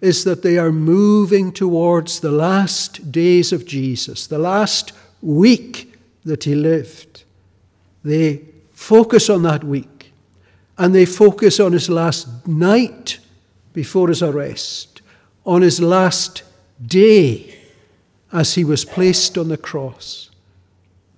is 0.00 0.22
that 0.22 0.42
they 0.42 0.58
are 0.58 0.70
moving 0.70 1.50
towards 1.50 2.20
the 2.20 2.30
last 2.30 3.10
days 3.10 3.52
of 3.52 3.66
Jesus, 3.66 4.28
the 4.28 4.38
last 4.38 4.92
week 5.20 5.92
that 6.24 6.44
he 6.44 6.54
lived. 6.54 7.24
They 8.04 8.51
focus 8.82 9.30
on 9.30 9.42
that 9.42 9.64
week 9.64 10.12
and 10.78 10.94
they 10.94 11.06
focus 11.06 11.60
on 11.60 11.72
his 11.72 11.88
last 11.88 12.46
night 12.46 13.18
before 13.72 14.08
his 14.08 14.22
arrest, 14.22 15.00
on 15.44 15.62
his 15.62 15.80
last 15.80 16.42
day 16.84 17.58
as 18.32 18.54
he 18.54 18.64
was 18.64 18.84
placed 18.84 19.36
on 19.38 19.48
the 19.48 19.56
cross, 19.56 20.30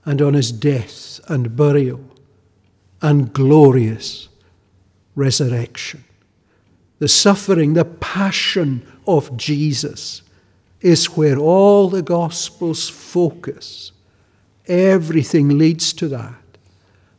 and 0.05 0.21
on 0.21 0.35
his 0.35 0.51
death 0.53 1.21
and 1.29 1.57
burial 1.57 2.05
and 3.01 3.33
glorious 3.33 4.29
resurrection 5.15 6.05
the 6.99 7.09
suffering, 7.09 7.75
the 7.75 7.85
passion 7.85 8.87
of 9.07 9.37
Jesus 9.37 10.23
is 10.81 11.07
where 11.17 11.37
all 11.37 11.89
the 11.89 12.03
Gospels 12.03 12.89
focus. 12.89 13.93
Everything 14.67 15.59
leads 15.59 15.93
to 15.95 16.09
that. 16.09 16.44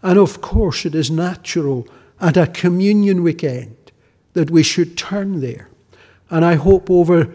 And 0.06 0.20
of 0.20 0.40
course, 0.40 0.86
it 0.86 0.94
is 0.94 1.10
natural 1.10 1.88
at 2.22 2.38
a 2.38 2.46
communion 2.46 3.24
weekend 3.24 3.76
that 4.34 4.52
we 4.52 4.62
should 4.62 4.96
turn 4.96 5.42
there. 5.42 5.68
And 6.30 6.46
I 6.46 6.54
hope 6.54 6.92
over 6.92 7.34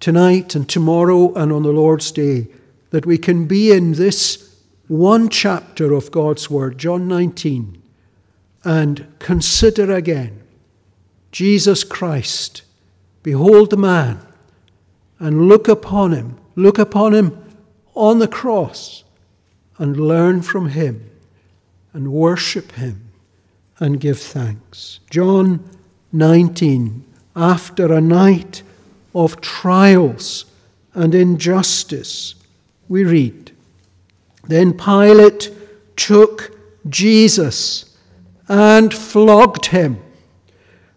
tonight 0.00 0.54
and 0.54 0.66
tomorrow 0.66 1.34
and 1.34 1.52
on 1.52 1.64
the 1.64 1.68
Lord's 1.68 2.10
Day 2.10 2.48
that 2.88 3.04
we 3.04 3.18
can 3.18 3.46
be 3.46 3.72
in 3.72 3.92
this 3.92 4.56
one 4.86 5.28
chapter 5.28 5.92
of 5.92 6.10
God's 6.10 6.48
Word, 6.48 6.78
John 6.78 7.08
19, 7.08 7.82
and 8.64 9.06
consider 9.18 9.92
again 9.92 10.40
Jesus 11.30 11.84
Christ, 11.84 12.62
behold 13.22 13.68
the 13.68 13.76
man, 13.76 14.20
and 15.18 15.46
look 15.46 15.68
upon 15.68 16.12
him, 16.12 16.38
look 16.56 16.78
upon 16.78 17.12
him 17.12 17.38
on 17.94 18.18
the 18.18 18.28
cross, 18.28 19.04
and 19.76 19.94
learn 19.98 20.40
from 20.40 20.70
him, 20.70 21.10
and 21.92 22.12
worship 22.12 22.72
him, 22.72 23.10
and 23.78 24.00
give 24.00 24.20
thanks. 24.20 25.00
John 25.10 25.68
19, 26.12 27.04
after 27.36 27.92
a 27.92 28.00
night 28.00 28.62
of 29.14 29.40
trials 29.40 30.44
and 30.94 31.14
injustice, 31.14 32.34
we 32.88 33.04
read, 33.04 33.52
Then 34.46 34.72
Pilate 34.72 35.50
took 35.96 36.58
Jesus 36.88 37.96
and 38.48 38.92
flogged 38.92 39.66
him 39.66 40.02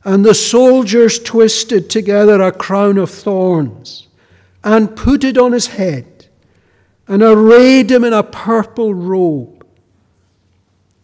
and 0.04 0.26
the 0.26 0.34
soldiers 0.34 1.20
twisted 1.20 1.90
together 1.90 2.42
a 2.42 2.52
crown 2.52 2.98
of 2.98 3.10
thorns 3.10 4.08
and 4.64 4.96
put 4.96 5.24
it 5.24 5.38
on 5.38 5.52
his 5.52 5.68
head 5.68 6.28
and 7.08 7.22
arrayed 7.22 7.92
him 7.92 8.04
in 8.04 8.14
a 8.14 8.24
purple 8.24 8.94
robe. 8.94 9.51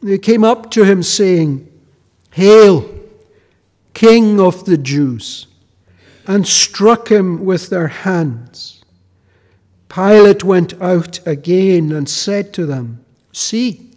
They 0.08 0.17
came 0.17 0.46
up 0.46 0.72
to 0.72 0.86
him 0.86 1.04
saying, 1.04 1.70
Hail, 2.32 2.89
King 3.93 4.39
of 4.39 4.63
the 4.63 4.78
Jews, 4.78 5.48
and 6.26 6.48
struck 6.48 7.12
him 7.12 7.43
with 7.43 7.70
their 7.70 7.89
hands. 7.89 8.86
Pilate 9.89 10.46
went 10.46 10.82
out 10.82 11.20
again 11.28 11.91
and 11.91 12.08
said 12.08 12.54
to 12.54 12.65
them, 12.65 13.04
See, 13.34 13.91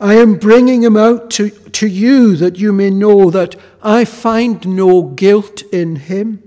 I 0.00 0.14
am 0.14 0.40
bringing 0.40 0.82
him 0.82 0.96
out 0.96 1.30
to, 1.32 1.50
to 1.50 1.86
you 1.86 2.34
that 2.34 2.58
you 2.58 2.72
may 2.72 2.90
know 2.90 3.30
that 3.30 3.54
I 3.80 4.04
find 4.04 4.66
no 4.66 5.02
guilt 5.02 5.62
in 5.72 5.94
him. 5.94 6.42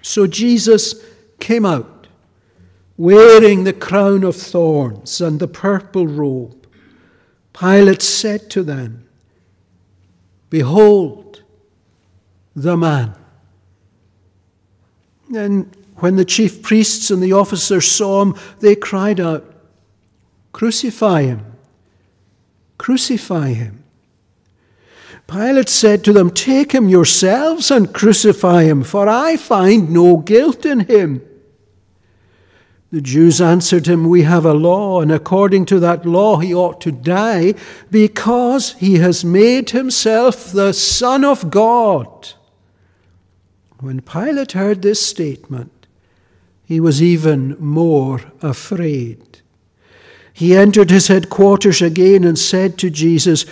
So 0.00 0.28
Jesus 0.28 1.04
came 1.40 1.66
out, 1.66 2.06
wearing 2.96 3.64
the 3.64 3.72
crown 3.72 4.22
of 4.22 4.36
thorns 4.36 5.20
and 5.20 5.40
the 5.40 5.48
purple 5.48 6.06
robe. 6.06 6.57
Pilate 7.58 8.02
said 8.02 8.50
to 8.50 8.62
them, 8.62 9.08
Behold 10.48 11.42
the 12.54 12.76
man. 12.76 13.14
And 15.34 15.76
when 15.96 16.16
the 16.16 16.24
chief 16.24 16.62
priests 16.62 17.10
and 17.10 17.22
the 17.22 17.32
officers 17.32 17.90
saw 17.90 18.22
him, 18.22 18.36
they 18.60 18.76
cried 18.76 19.18
out, 19.18 19.44
Crucify 20.52 21.22
him. 21.22 21.44
Crucify 22.78 23.48
him. 23.48 23.82
Pilate 25.26 25.68
said 25.68 26.04
to 26.04 26.12
them, 26.12 26.30
Take 26.30 26.72
him 26.72 26.88
yourselves 26.88 27.70
and 27.70 27.92
crucify 27.92 28.62
him, 28.64 28.82
for 28.84 29.08
I 29.08 29.36
find 29.36 29.90
no 29.90 30.16
guilt 30.16 30.64
in 30.64 30.80
him. 30.80 31.27
The 32.90 33.00
Jews 33.02 33.40
answered 33.40 33.86
him, 33.86 34.08
We 34.08 34.22
have 34.22 34.44
a 34.46 34.54
law, 34.54 35.00
and 35.00 35.12
according 35.12 35.66
to 35.66 35.80
that 35.80 36.06
law 36.06 36.38
he 36.38 36.54
ought 36.54 36.80
to 36.82 36.92
die, 36.92 37.54
because 37.90 38.72
he 38.74 38.96
has 38.96 39.24
made 39.24 39.70
himself 39.70 40.50
the 40.52 40.72
Son 40.72 41.24
of 41.24 41.50
God. 41.50 42.30
When 43.80 44.00
Pilate 44.00 44.52
heard 44.52 44.82
this 44.82 45.04
statement, 45.04 45.86
he 46.64 46.80
was 46.80 47.02
even 47.02 47.56
more 47.58 48.22
afraid 48.42 49.28
he 50.38 50.56
entered 50.56 50.88
his 50.88 51.08
headquarters 51.08 51.82
again 51.82 52.22
and 52.22 52.38
said 52.38 52.78
to 52.78 52.90
Jesus, 52.90 53.44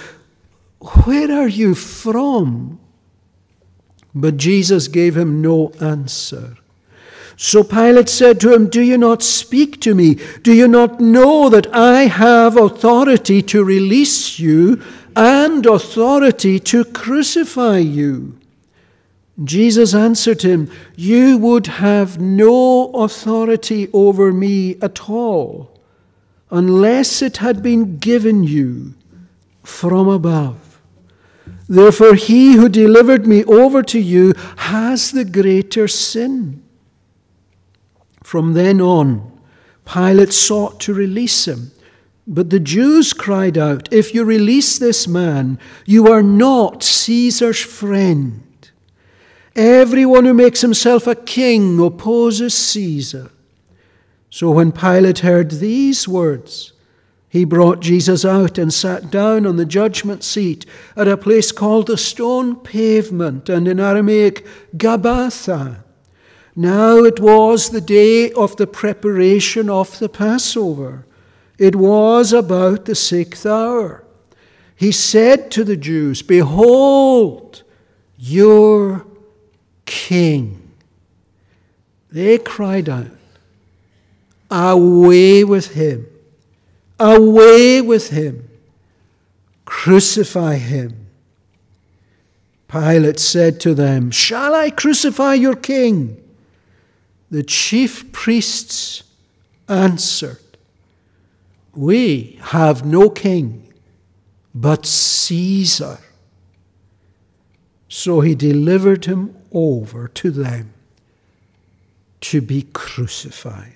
Where 1.05 1.33
are 1.33 1.49
you 1.49 1.75
from? 1.75 2.79
But 4.15 4.37
Jesus 4.37 4.87
gave 4.87 5.17
him 5.17 5.43
no 5.43 5.73
answer. 5.81 6.57
So 7.37 7.63
Pilate 7.63 8.09
said 8.09 8.41
to 8.41 8.55
him, 8.55 8.69
Do 8.69 8.81
you 8.81 8.97
not 8.97 9.23
speak 9.23 9.81
to 9.83 9.95
me? 9.95 10.19
Do 10.43 10.55
you 10.55 10.67
not 10.67 11.01
know 11.01 11.51
that 11.51 11.67
I 11.73 12.05
have 12.05 12.57
authority 12.57 13.43
to 13.43 13.63
release 13.63 14.39
you 14.39 14.83
and 15.15 15.67
authority 15.67 16.59
to 16.61 16.85
crucify 16.85 17.79
you? 17.79 18.39
Jesus 19.45 19.95
answered 19.95 20.43
him, 20.43 20.71
You 20.97 21.37
would 21.37 21.67
have 21.67 22.19
no 22.19 22.91
authority 22.93 23.89
over 23.93 24.33
me 24.33 24.77
at 24.81 25.11
all 25.11 25.79
unless 26.51 27.21
it 27.21 27.39
had 27.39 27.63
been 27.63 27.99
given 27.99 28.45
you 28.45 28.95
from 29.63 30.09
above. 30.09 30.81
Therefore, 31.69 32.15
he 32.15 32.55
who 32.55 32.69
delivered 32.69 33.27
me 33.27 33.45
over 33.45 33.83
to 33.83 33.99
you 33.99 34.33
has 34.57 35.11
the 35.11 35.25
greater 35.25 35.87
sin. 35.87 36.63
From 38.27 38.55
then 38.55 38.81
on, 38.81 39.31
Pilate 39.85 40.33
sought 40.33 40.81
to 40.81 40.93
release 40.93 41.47
him, 41.47 41.71
But 42.27 42.51
the 42.51 42.59
Jews 42.59 43.13
cried 43.13 43.57
out, 43.57 43.89
If 43.93 44.15
you 44.17 44.25
release 44.25 44.81
this 44.81 45.07
man, 45.07 45.61
you 45.85 46.11
are 46.11 46.25
not 46.25 46.83
Caesar's 46.83 47.61
friend. 47.61 48.43
Everyone 49.55 50.25
who 50.25 50.35
makes 50.35 50.61
himself 50.61 51.07
a 51.07 51.15
king 51.15 51.79
opposes 51.79 52.53
Caesar. 52.53 53.31
So 54.29 54.51
when 54.51 54.73
Pilate 54.73 55.21
heard 55.21 55.53
these 55.53 56.09
words, 56.09 56.73
he 57.29 57.45
brought 57.45 57.79
Jesus 57.79 58.25
out 58.25 58.59
and 58.59 58.75
sat 58.75 59.09
down 59.09 59.47
on 59.47 59.55
the 59.55 59.65
judgment 59.65 60.25
seat 60.25 60.67
at 60.97 61.07
a 61.07 61.17
place 61.17 61.53
called 61.53 61.87
the 61.87 61.97
stone 61.97 62.57
pavement, 62.57 63.49
and 63.49 63.69
in 63.69 63.79
Aramaic, 63.79 64.45
Gabbatha. 64.77 65.85
Now 66.59 67.05
it 67.05 67.21
was 67.21 67.69
the 67.69 67.83
day 67.83 68.33
of 68.33 68.57
the 68.57 68.67
preparation 68.67 69.69
of 69.69 69.99
the 69.99 70.09
Passover. 70.09 71.05
It 71.59 71.77
was 71.77 72.33
about 72.33 72.87
the 72.87 72.95
sixth 72.95 73.45
hour. 73.45 74.05
He 74.75 74.91
said 74.91 75.51
to 75.51 75.65
the 75.65 75.77
Jews, 75.77 76.23
Behold, 76.23 77.63
your 78.17 79.07
king. 79.85 80.73
They 82.11 82.39
cried 82.39 82.89
out, 82.89 83.11
Away 84.51 85.45
with 85.45 85.75
him! 85.75 86.07
Away 86.99 87.83
with 87.83 88.11
him! 88.11 88.49
Crucify 89.67 90.57
him! 90.57 91.09
Pilate 92.69 93.19
said 93.19 93.61
to 93.61 93.75
them, 93.75 94.11
Shall 94.11 94.55
I 94.55 94.71
crucify 94.71 95.35
your 95.35 95.57
king? 95.57 96.23
The 97.31 97.43
chief 97.43 98.13
priests 98.13 99.03
answered, 99.69 100.39
We 101.75 102.39
have 102.41 102.87
no 102.87 103.11
king 103.11 103.73
but 104.55 104.87
Caesar. 104.87 105.99
So 107.89 108.21
he 108.21 108.35
delivered 108.35 109.05
him 109.05 109.37
over 109.53 110.09
to 110.09 110.31
them 110.31 110.73
to 112.23 112.41
be 112.41 112.67
crucified. 112.73 113.73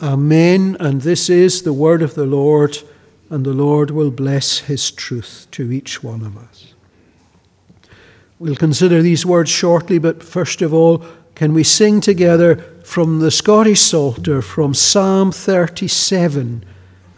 Amen. 0.00 0.76
And 0.80 1.02
this 1.02 1.28
is 1.28 1.62
the 1.62 1.72
word 1.72 2.02
of 2.02 2.14
the 2.14 2.26
Lord, 2.26 2.78
and 3.30 3.44
the 3.44 3.52
Lord 3.52 3.90
will 3.90 4.10
bless 4.10 4.60
his 4.60 4.90
truth 4.90 5.46
to 5.52 5.70
each 5.72 6.02
one 6.02 6.22
of 6.22 6.36
us. 6.36 6.74
We'll 8.38 8.56
consider 8.56 9.02
these 9.02 9.24
words 9.24 9.50
shortly, 9.50 9.98
but 9.98 10.22
first 10.22 10.62
of 10.62 10.74
all, 10.74 11.04
can 11.34 11.52
we 11.52 11.64
sing 11.64 12.00
together 12.00 12.56
from 12.84 13.18
the 13.18 13.30
Scottish 13.30 13.80
Psalter 13.80 14.40
from 14.40 14.74
Psalm 14.74 15.32
37 15.32 16.64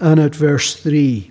and 0.00 0.20
at 0.20 0.34
verse 0.34 0.74
3? 0.74 1.30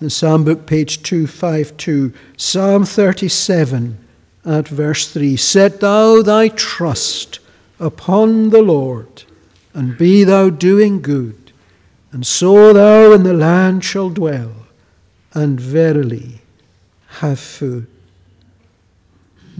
The 0.00 0.10
Psalm 0.10 0.44
book, 0.44 0.66
page 0.66 1.02
252, 1.02 2.12
Psalm 2.36 2.84
37 2.84 3.98
at 4.44 4.68
verse 4.68 5.10
3 5.10 5.36
Set 5.36 5.80
thou 5.80 6.20
thy 6.20 6.48
trust 6.48 7.38
upon 7.80 8.50
the 8.50 8.62
Lord, 8.62 9.24
and 9.72 9.96
be 9.96 10.24
thou 10.24 10.50
doing 10.50 11.00
good, 11.00 11.52
and 12.12 12.26
so 12.26 12.72
thou 12.72 13.12
in 13.12 13.22
the 13.22 13.32
land 13.32 13.84
shall 13.84 14.10
dwell, 14.10 14.52
and 15.32 15.58
verily 15.58 16.42
have 17.20 17.40
food. 17.40 17.86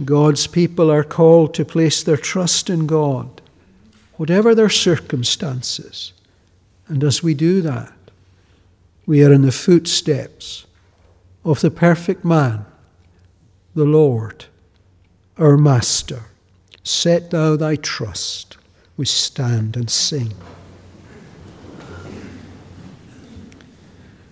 God's 0.03 0.47
people 0.47 0.91
are 0.91 1.03
called 1.03 1.53
to 1.53 1.63
place 1.63 2.03
their 2.03 2.17
trust 2.17 2.69
in 2.69 2.85
God, 2.85 3.41
whatever 4.15 4.53
their 4.53 4.69
circumstances. 4.69 6.11
And 6.87 7.03
as 7.03 7.23
we 7.23 7.33
do 7.33 7.61
that, 7.61 7.93
we 9.05 9.23
are 9.23 9.31
in 9.31 9.43
the 9.43 9.51
footsteps 9.51 10.65
of 11.45 11.61
the 11.61 11.71
perfect 11.71 12.25
man, 12.25 12.65
the 13.73 13.85
Lord, 13.85 14.45
our 15.37 15.57
Master. 15.57 16.23
Set 16.83 17.31
thou 17.31 17.55
thy 17.55 17.75
trust. 17.75 18.57
We 18.97 19.05
stand 19.05 19.77
and 19.77 19.89
sing. 19.89 20.33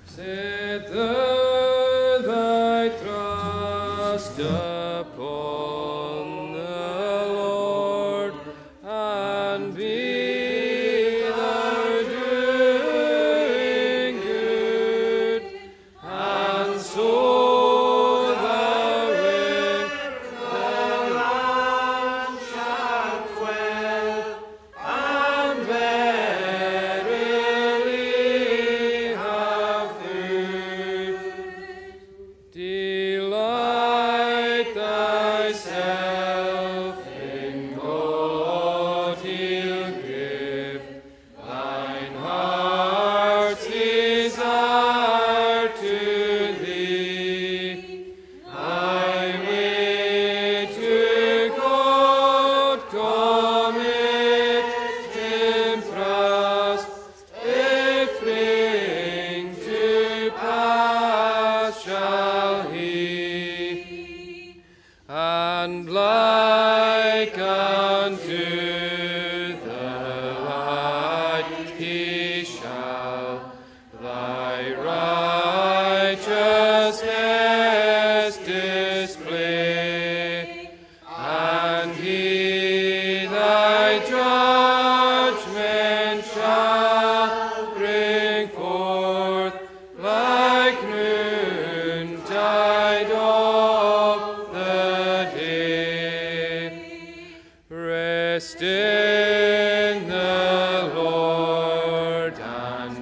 Set 0.05 0.91
thou 0.91 2.21
thy 2.21 2.89
trust 3.03 4.37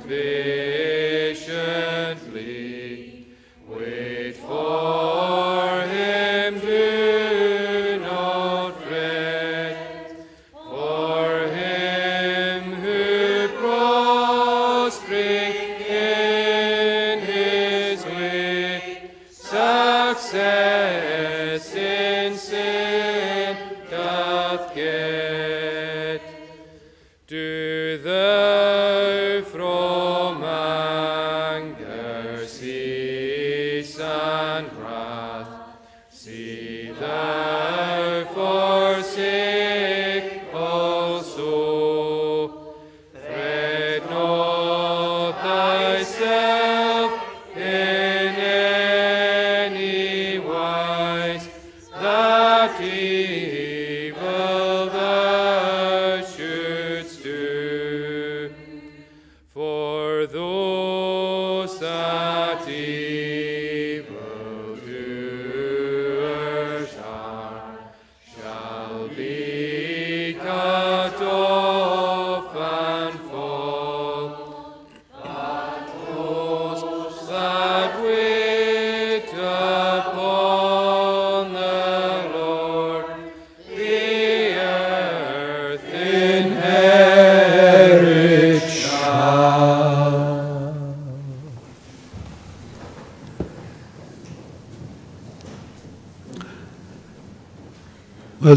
patiently 0.07 2.80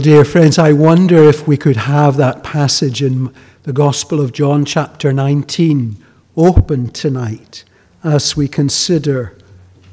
dear 0.04 0.22
friends, 0.22 0.58
I 0.58 0.74
wonder 0.74 1.30
if 1.30 1.48
we 1.48 1.56
could 1.56 1.78
have 1.78 2.18
that 2.18 2.44
passage 2.44 3.02
in 3.02 3.32
the 3.62 3.72
Gospel 3.72 4.20
of 4.20 4.34
John, 4.34 4.66
chapter 4.66 5.14
19, 5.14 5.96
open 6.36 6.90
tonight 6.90 7.64
as 8.02 8.36
we 8.36 8.46
consider 8.46 9.34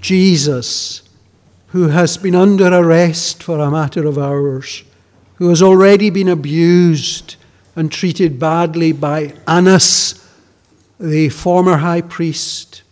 Jesus, 0.01 1.03
who 1.67 1.87
has 1.87 2.17
been 2.17 2.35
under 2.35 2.67
arrest 2.67 3.41
for 3.41 3.59
a 3.59 3.71
matter 3.71 4.05
of 4.05 4.17
hours, 4.17 4.83
who 5.35 5.47
has 5.47 5.61
already 5.61 6.09
been 6.09 6.27
abused 6.27 7.37
and 7.77 7.89
treated 7.89 8.37
badly 8.37 8.91
by 8.91 9.33
Annas, 9.47 10.29
the 10.99 11.29
former 11.29 11.77
high 11.77 12.01
priest, 12.01 12.83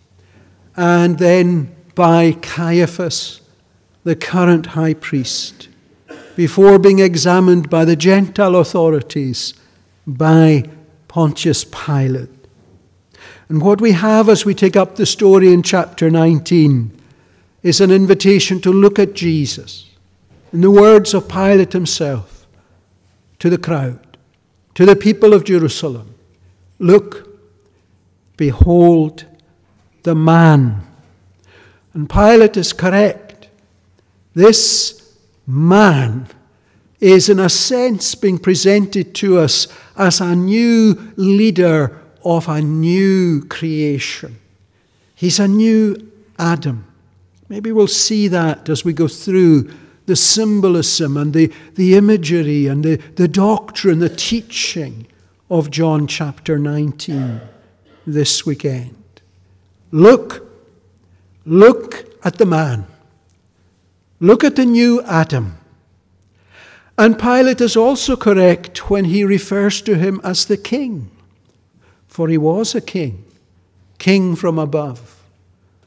and 0.77 1.19
then 1.19 1.75
by 1.95 2.31
Caiaphas, 2.31 3.41
the 4.05 4.15
current 4.15 4.67
high 4.67 4.93
priest 4.93 5.68
before 6.39 6.79
being 6.79 6.99
examined 6.99 7.69
by 7.69 7.83
the 7.83 7.97
Gentile 7.97 8.55
authorities 8.55 9.53
by 10.07 10.63
Pontius 11.09 11.65
Pilate. 11.65 12.29
And 13.49 13.61
what 13.61 13.81
we 13.81 13.91
have 13.91 14.29
as 14.29 14.45
we 14.45 14.53
take 14.55 14.77
up 14.77 14.95
the 14.95 15.05
story 15.05 15.51
in 15.51 15.63
chapter 15.63 16.09
19 16.09 16.97
is 17.61 17.81
an 17.81 17.91
invitation 17.91 18.61
to 18.61 18.71
look 18.71 18.97
at 18.97 19.15
Jesus, 19.15 19.89
in 20.53 20.61
the 20.61 20.71
words 20.71 21.13
of 21.13 21.27
Pilate 21.27 21.73
himself, 21.73 22.47
to 23.39 23.49
the 23.49 23.57
crowd, 23.57 23.99
to 24.75 24.85
the 24.85 24.95
people 24.95 25.33
of 25.33 25.43
Jerusalem 25.43 26.15
Look, 26.79 27.37
behold 28.37 29.25
the 30.03 30.15
man. 30.15 30.87
And 31.93 32.09
Pilate 32.09 32.55
is 32.55 32.71
correct. 32.71 33.49
This 34.33 34.98
man 35.49 36.27
is, 36.99 37.27
in 37.27 37.39
a 37.39 37.49
sense, 37.49 38.13
being 38.13 38.37
presented 38.37 39.15
to 39.15 39.39
us 39.39 39.67
as 39.97 40.21
a 40.21 40.35
new 40.35 41.13
leader 41.15 41.99
of 42.23 42.47
a 42.47 42.61
new 42.61 43.43
creation. 43.45 44.37
He's 45.15 45.39
a 45.39 45.47
new 45.47 46.11
Adam. 46.37 46.85
Maybe 47.47 47.71
we'll 47.71 47.87
see 47.87 48.27
that 48.27 48.69
as 48.69 48.85
we 48.85 48.93
go 48.93 49.07
through 49.07 49.71
the 50.05 50.15
symbolism 50.15 51.17
and 51.17 51.33
the, 51.33 51.51
the 51.75 51.95
imagery 51.95 52.67
and 52.67 52.83
the, 52.83 52.97
the 53.15 53.27
doctrine, 53.27 53.99
the 53.99 54.09
teaching 54.09 55.07
of 55.49 55.71
John 55.71 56.05
chapter 56.05 56.59
19 56.59 57.41
this 58.05 58.45
weekend. 58.45 58.95
Look, 59.91 60.47
look 61.45 62.05
at 62.23 62.37
the 62.37 62.45
man. 62.45 62.85
Look 64.19 64.43
at 64.43 64.55
the 64.55 64.65
new 64.65 65.01
Adam. 65.03 65.57
And 66.97 67.17
Pilate 67.17 67.61
is 67.61 67.77
also 67.77 68.17
correct 68.17 68.89
when 68.89 69.05
he 69.05 69.23
refers 69.23 69.81
to 69.83 69.95
him 69.95 70.19
as 70.21 70.45
the 70.45 70.57
king, 70.57 71.09
for 72.07 72.27
he 72.27 72.37
was 72.37 72.75
a 72.75 72.81
king, 72.81 73.23
king 73.97 74.35
from 74.35 74.59
above. 74.59 75.23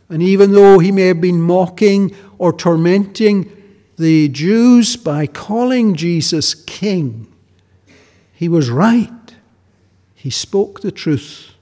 And 0.08 0.22
even 0.22 0.52
though 0.52 0.78
he 0.78 0.90
may 0.90 1.08
have 1.08 1.20
been 1.20 1.42
mocking 1.42 2.14
or 2.38 2.52
tormenting 2.52 3.50
the 3.98 4.30
Jews 4.30 4.96
by 4.96 5.26
calling 5.26 5.94
Jesus 5.94 6.54
king, 6.54 7.26
he 8.32 8.48
was 8.48 8.70
right. 8.70 9.10
He 10.14 10.30
spoke 10.30 10.80
the 10.80 10.92
truth. 10.92 11.52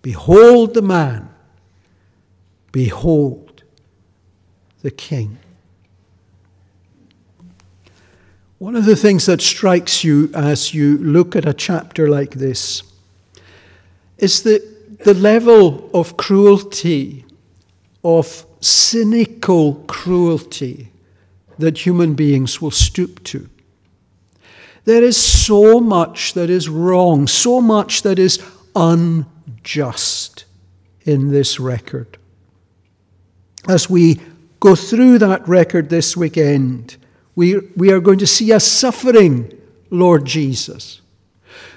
Behold 0.00 0.72
the 0.72 0.82
man, 0.82 1.28
behold 2.72 3.62
the 4.80 4.90
king. 4.90 5.38
One 8.58 8.74
of 8.74 8.86
the 8.86 8.96
things 8.96 9.26
that 9.26 9.40
strikes 9.40 10.02
you 10.02 10.30
as 10.34 10.74
you 10.74 10.98
look 10.98 11.36
at 11.36 11.46
a 11.46 11.54
chapter 11.54 12.08
like 12.08 12.32
this 12.32 12.82
is 14.18 14.42
the, 14.42 14.60
the 15.04 15.14
level 15.14 15.88
of 15.94 16.16
cruelty, 16.16 17.24
of 18.02 18.44
cynical 18.60 19.74
cruelty 19.86 20.90
that 21.58 21.86
human 21.86 22.14
beings 22.14 22.60
will 22.60 22.72
stoop 22.72 23.22
to. 23.24 23.48
There 24.84 25.04
is 25.04 25.16
so 25.16 25.78
much 25.78 26.34
that 26.34 26.50
is 26.50 26.68
wrong, 26.68 27.28
so 27.28 27.60
much 27.60 28.02
that 28.02 28.18
is 28.18 28.42
unjust 28.74 30.46
in 31.02 31.30
this 31.30 31.60
record. 31.60 32.18
As 33.68 33.88
we 33.88 34.20
go 34.58 34.74
through 34.74 35.18
that 35.18 35.46
record 35.46 35.90
this 35.90 36.16
weekend, 36.16 36.96
we, 37.38 37.56
we 37.76 37.92
are 37.92 38.00
going 38.00 38.18
to 38.18 38.26
see 38.26 38.50
a 38.50 38.58
suffering 38.58 39.56
Lord 39.90 40.24
Jesus. 40.24 41.00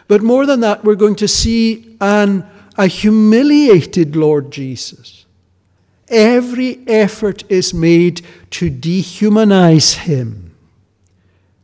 But 0.07 0.23
more 0.23 0.47
than 0.47 0.61
that, 0.61 0.83
we're 0.83 0.95
going 0.95 1.17
to 1.17 1.27
see 1.27 1.97
an, 2.01 2.49
a 2.79 2.87
humiliated 2.87 4.15
Lord 4.15 4.49
Jesus. 4.49 5.27
Every 6.07 6.79
effort 6.87 7.43
is 7.47 7.75
made 7.75 8.25
to 8.49 8.71
dehumanize 8.71 9.97
him 9.97 10.55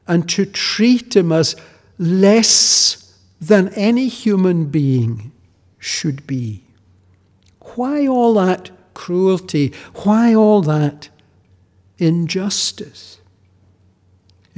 and 0.07 0.29
to 0.29 0.45
treat 0.45 1.15
him 1.15 1.31
as 1.31 1.55
less 1.97 3.17
than 3.41 3.69
any 3.69 4.09
human 4.09 4.65
being 4.65 5.31
should 5.79 6.27
be. 6.27 6.61
Why 7.73 8.05
all 8.05 8.35
that 8.35 8.69
cruelty? 8.93 9.73
Why 10.03 10.35
all 10.35 10.61
that 10.61 11.09
injustice? 11.97 13.17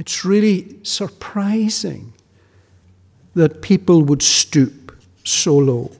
It's 0.00 0.24
really 0.24 0.78
surprising 0.82 2.14
that 3.34 3.60
people 3.60 4.02
would 4.04 4.22
stoop 4.22 4.96
so 5.24 5.58
low. 5.58 5.92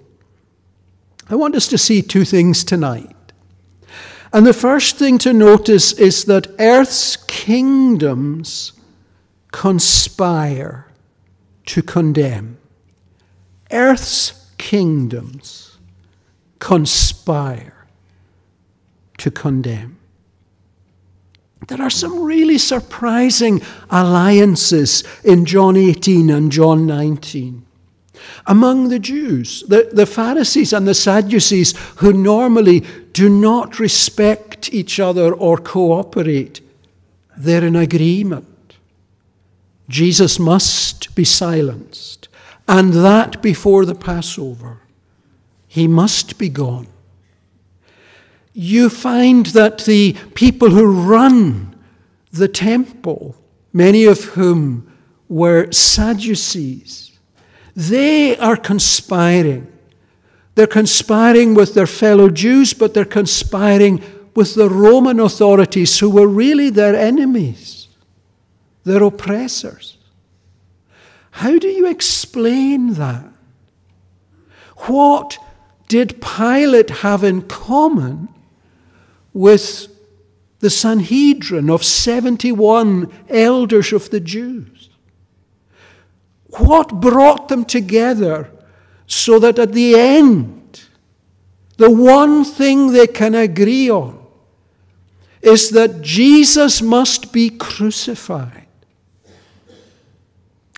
I 1.28 1.34
want 1.34 1.54
us 1.54 1.68
to 1.68 1.76
see 1.76 2.00
two 2.00 2.24
things 2.24 2.64
tonight. 2.64 3.14
And 4.32 4.46
the 4.46 4.54
first 4.54 4.96
thing 4.96 5.18
to 5.18 5.34
notice 5.34 5.92
is 5.92 6.24
that 6.24 6.46
earth's 6.58 7.16
kingdoms 7.16 8.72
conspire 9.52 10.86
to 11.66 11.82
condemn. 11.82 12.56
Earth's 13.70 14.50
kingdoms 14.56 15.76
conspire 16.58 17.86
to 19.18 19.30
condemn. 19.30 19.99
There 21.70 21.82
are 21.82 21.88
some 21.88 22.24
really 22.24 22.58
surprising 22.58 23.62
alliances 23.90 25.04
in 25.22 25.44
John 25.44 25.76
18 25.76 26.28
and 26.28 26.50
John 26.50 26.84
19. 26.84 27.64
Among 28.48 28.88
the 28.88 28.98
Jews, 28.98 29.62
the, 29.68 29.88
the 29.92 30.04
Pharisees 30.04 30.72
and 30.72 30.88
the 30.88 30.94
Sadducees, 30.94 31.78
who 31.98 32.12
normally 32.12 32.80
do 33.12 33.28
not 33.28 33.78
respect 33.78 34.74
each 34.74 34.98
other 34.98 35.32
or 35.32 35.58
cooperate, 35.58 36.60
they're 37.36 37.64
in 37.64 37.76
agreement. 37.76 38.74
Jesus 39.88 40.40
must 40.40 41.14
be 41.14 41.24
silenced, 41.24 42.28
and 42.66 42.92
that 42.94 43.40
before 43.40 43.84
the 43.84 43.94
Passover. 43.94 44.80
He 45.68 45.86
must 45.86 46.36
be 46.36 46.48
gone 46.48 46.88
you 48.60 48.90
find 48.90 49.46
that 49.46 49.78
the 49.86 50.12
people 50.34 50.68
who 50.68 50.84
run 50.84 51.74
the 52.30 52.46
temple, 52.46 53.34
many 53.72 54.04
of 54.04 54.22
whom 54.36 54.86
were 55.30 55.72
Sadducees, 55.72 57.18
they 57.74 58.36
are 58.36 58.58
conspiring. 58.58 59.66
They're 60.56 60.66
conspiring 60.66 61.54
with 61.54 61.72
their 61.72 61.86
fellow 61.86 62.28
Jews, 62.28 62.74
but 62.74 62.92
they're 62.92 63.06
conspiring 63.06 64.02
with 64.34 64.54
the 64.56 64.68
Roman 64.68 65.20
authorities 65.20 65.98
who 65.98 66.10
were 66.10 66.28
really 66.28 66.68
their 66.68 66.94
enemies, 66.94 67.88
their 68.84 69.02
oppressors. 69.02 69.96
How 71.30 71.58
do 71.58 71.68
you 71.68 71.86
explain 71.86 72.92
that? 72.94 73.24
What 74.80 75.38
did 75.88 76.20
Pilate 76.20 76.90
have 76.90 77.24
in 77.24 77.40
common 77.48 78.28
with 79.32 79.88
the 80.60 80.70
Sanhedrin 80.70 81.70
of 81.70 81.84
71 81.84 83.12
elders 83.28 83.92
of 83.92 84.10
the 84.10 84.20
Jews. 84.20 84.90
What 86.58 87.00
brought 87.00 87.48
them 87.48 87.64
together 87.64 88.50
so 89.06 89.38
that 89.38 89.58
at 89.58 89.72
the 89.72 89.98
end, 89.98 90.82
the 91.76 91.90
one 91.90 92.44
thing 92.44 92.92
they 92.92 93.06
can 93.06 93.34
agree 93.34 93.90
on 93.90 94.18
is 95.40 95.70
that 95.70 96.02
Jesus 96.02 96.82
must 96.82 97.32
be 97.32 97.48
crucified? 97.50 98.66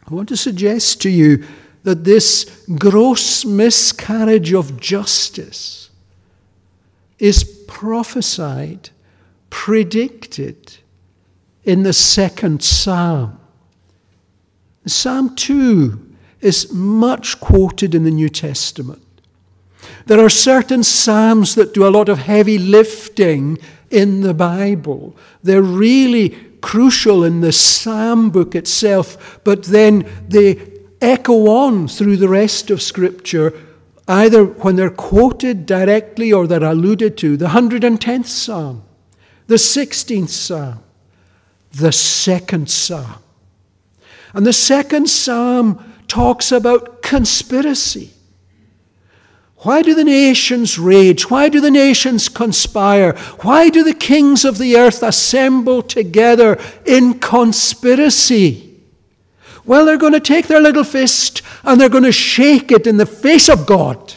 I 0.07 0.15
want 0.15 0.29
to 0.29 0.37
suggest 0.37 1.01
to 1.03 1.11
you 1.11 1.45
that 1.83 2.05
this 2.05 2.65
gross 2.79 3.45
miscarriage 3.45 4.53
of 4.53 4.79
justice 4.79 5.91
is 7.19 7.62
prophesied, 7.72 8.90
predicted 9.50 10.76
in 11.64 11.82
the 11.82 11.92
second 11.92 12.62
psalm 12.62 13.38
Psalm 14.87 15.35
2 15.37 16.14
is 16.40 16.72
much 16.72 17.38
quoted 17.40 17.94
in 17.94 18.04
the 18.04 18.11
New 18.11 18.28
Testament. 18.28 19.02
There 20.06 20.24
are 20.24 20.30
certain 20.30 20.82
Psalms 20.82 21.54
that 21.54 21.74
do 21.74 21.87
a 21.87 21.90
lot 21.90 22.08
of 22.08 22.18
heavy 22.18 22.58
lifting 22.58 23.58
in 23.90 24.22
the 24.22 24.35
Bible. 24.35 25.16
They're 25.42 25.62
really 25.62 26.30
crucial 26.61 27.22
in 27.22 27.40
the 27.40 27.52
Psalm 27.52 28.30
book 28.30 28.54
itself, 28.54 29.40
but 29.44 29.64
then 29.64 30.08
they 30.28 30.61
echo 31.00 31.46
on 31.46 31.87
through 31.87 32.16
the 32.16 32.28
rest 32.28 32.70
of 32.70 32.82
Scripture, 32.82 33.52
either 34.12 34.44
when 34.44 34.77
they're 34.77 34.90
quoted 34.90 35.64
directly 35.64 36.33
or 36.33 36.46
they're 36.46 36.62
alluded 36.62 37.16
to. 37.18 37.37
The 37.37 37.48
110th 37.48 38.27
Psalm, 38.27 38.85
the 39.46 39.55
16th 39.57 40.29
Psalm, 40.29 40.81
the 41.72 41.92
second 41.92 42.70
Psalm. 42.70 43.14
And 44.35 44.46
the 44.46 44.53
second 44.53 45.09
Psalm 45.09 45.92
talks 46.09 46.53
about 46.53 47.03
conspiracy. 47.03 48.11
Why 49.59 49.81
do 49.81 49.94
the 49.94 50.05
nations 50.05 50.79
rage? 50.79 51.31
Why 51.31 51.48
do 51.48 51.61
the 51.61 51.70
nations 51.70 52.29
conspire? 52.29 53.14
Why 53.42 53.70
do 53.70 53.85
the 53.85 53.94
kings 53.94 54.44
of 54.44 54.59
the 54.59 54.77
earth 54.77 55.03
assemble 55.03 55.83
together 55.83 56.61
in 56.85 57.20
conspiracy? 57.20 58.71
Well, 59.64 59.87
they're 59.87 59.96
going 59.96 60.12
to 60.12 60.20
take 60.20 60.48
their 60.48 60.61
little 60.61 60.85
fist 60.85 61.42
and 61.62 61.81
they're 61.81 61.88
going 61.88 62.05
to 62.05 62.12
shake 62.12 62.72
it 62.72 62.87
in 62.87 62.96
the 62.96 63.07
face 63.07 63.48
of 63.48 63.66
God. 63.66 64.14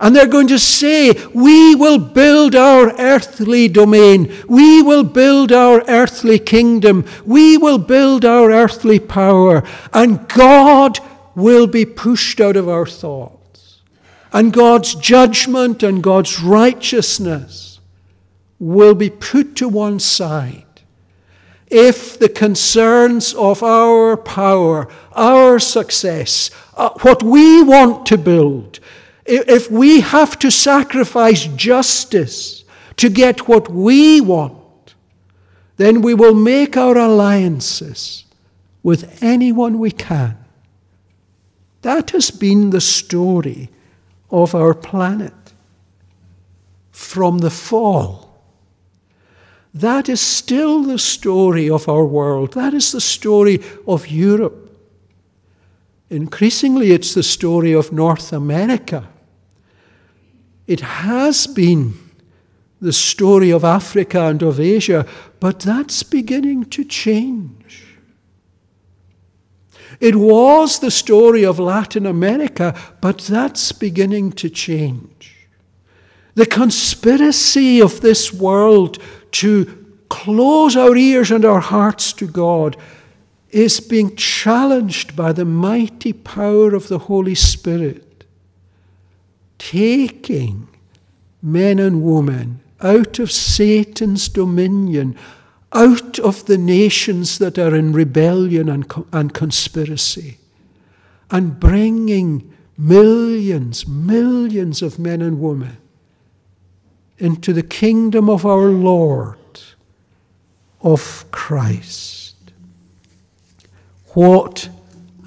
And 0.00 0.14
they're 0.14 0.26
going 0.26 0.48
to 0.48 0.58
say, 0.58 1.12
We 1.34 1.74
will 1.74 1.98
build 1.98 2.54
our 2.54 2.92
earthly 3.00 3.68
domain. 3.68 4.32
We 4.48 4.80
will 4.80 5.02
build 5.02 5.50
our 5.52 5.82
earthly 5.88 6.38
kingdom. 6.38 7.04
We 7.24 7.56
will 7.56 7.78
build 7.78 8.24
our 8.24 8.50
earthly 8.50 9.00
power. 9.00 9.64
And 9.92 10.28
God 10.28 11.00
will 11.34 11.66
be 11.66 11.84
pushed 11.84 12.40
out 12.40 12.56
of 12.56 12.68
our 12.68 12.86
thoughts. 12.86 13.80
and 14.32 14.52
God's 14.52 14.94
judgment 14.94 15.82
and 15.82 16.02
God's 16.02 16.40
righteousness 16.40 17.80
will 18.58 18.94
be 18.94 19.10
put 19.10 19.56
to 19.56 19.68
one 19.68 19.98
side 19.98 20.64
if 21.70 22.18
the 22.18 22.28
concerns 22.28 23.34
of 23.34 23.62
our 23.62 24.16
power, 24.16 24.88
our 25.12 25.58
success, 25.58 26.50
uh, 26.76 26.90
what 27.02 27.22
we 27.22 27.62
want 27.62 28.06
to 28.06 28.18
build, 28.18 28.80
if 29.26 29.70
we 29.70 30.00
have 30.00 30.38
to 30.38 30.50
sacrifice 30.50 31.44
justice 31.46 32.64
to 32.96 33.10
get 33.10 33.46
what 33.46 33.68
we 33.70 34.20
want, 34.20 34.94
then 35.76 36.02
we 36.02 36.14
will 36.14 36.34
make 36.34 36.76
our 36.76 36.96
alliances 36.96 38.24
with 38.82 39.22
anyone 39.22 39.78
we 39.78 39.90
can. 39.90 40.36
That 41.82 42.10
has 42.10 42.30
been 42.30 42.70
the 42.70 42.80
story 42.80 43.70
of 44.30 44.54
our 44.54 44.74
planet 44.74 45.32
from 46.90 47.38
the 47.38 47.50
fall. 47.50 48.27
That 49.74 50.08
is 50.08 50.20
still 50.20 50.82
the 50.82 50.98
story 50.98 51.68
of 51.68 51.88
our 51.88 52.04
world. 52.04 52.54
That 52.54 52.74
is 52.74 52.92
the 52.92 53.00
story 53.00 53.60
of 53.86 54.08
Europe. 54.08 54.64
Increasingly, 56.10 56.92
it's 56.92 57.14
the 57.14 57.22
story 57.22 57.72
of 57.72 57.92
North 57.92 58.32
America. 58.32 59.08
It 60.66 60.80
has 60.80 61.46
been 61.46 61.94
the 62.80 62.92
story 62.92 63.50
of 63.50 63.64
Africa 63.64 64.26
and 64.26 64.42
of 64.42 64.60
Asia, 64.60 65.06
but 65.40 65.60
that's 65.60 66.02
beginning 66.02 66.64
to 66.66 66.84
change. 66.84 67.86
It 70.00 70.14
was 70.14 70.78
the 70.78 70.90
story 70.90 71.44
of 71.44 71.58
Latin 71.58 72.06
America, 72.06 72.78
but 73.00 73.18
that's 73.18 73.72
beginning 73.72 74.32
to 74.32 74.48
change. 74.48 75.48
The 76.34 76.46
conspiracy 76.46 77.80
of 77.82 78.00
this 78.00 78.32
world 78.32 79.02
to 79.32 79.86
close 80.08 80.76
our 80.76 80.96
ears 80.96 81.30
and 81.30 81.44
our 81.44 81.60
hearts 81.60 82.12
to 82.14 82.26
God 82.26 82.76
is 83.50 83.80
being 83.80 84.14
challenged 84.16 85.16
by 85.16 85.32
the 85.32 85.44
mighty 85.44 86.12
power 86.12 86.74
of 86.74 86.88
the 86.88 86.98
Holy 86.98 87.34
Spirit, 87.34 88.24
taking 89.58 90.68
men 91.42 91.78
and 91.78 92.02
women 92.02 92.60
out 92.80 93.18
of 93.18 93.32
Satan's 93.32 94.28
dominion 94.28 95.16
out 95.72 96.18
of 96.18 96.46
the 96.46 96.58
nations 96.58 97.38
that 97.38 97.58
are 97.58 97.74
in 97.74 97.92
rebellion 97.92 98.68
and, 98.68 98.90
and 99.12 99.34
conspiracy 99.34 100.38
and 101.30 101.60
bringing 101.60 102.54
millions, 102.76 103.86
millions 103.86 104.80
of 104.80 104.98
men 104.98 105.20
and 105.20 105.40
women 105.40 105.76
into 107.18 107.52
the 107.52 107.62
kingdom 107.62 108.30
of 108.30 108.46
our 108.46 108.68
Lord, 108.68 109.38
of 110.80 111.24
Christ. 111.30 112.36
What 114.14 114.68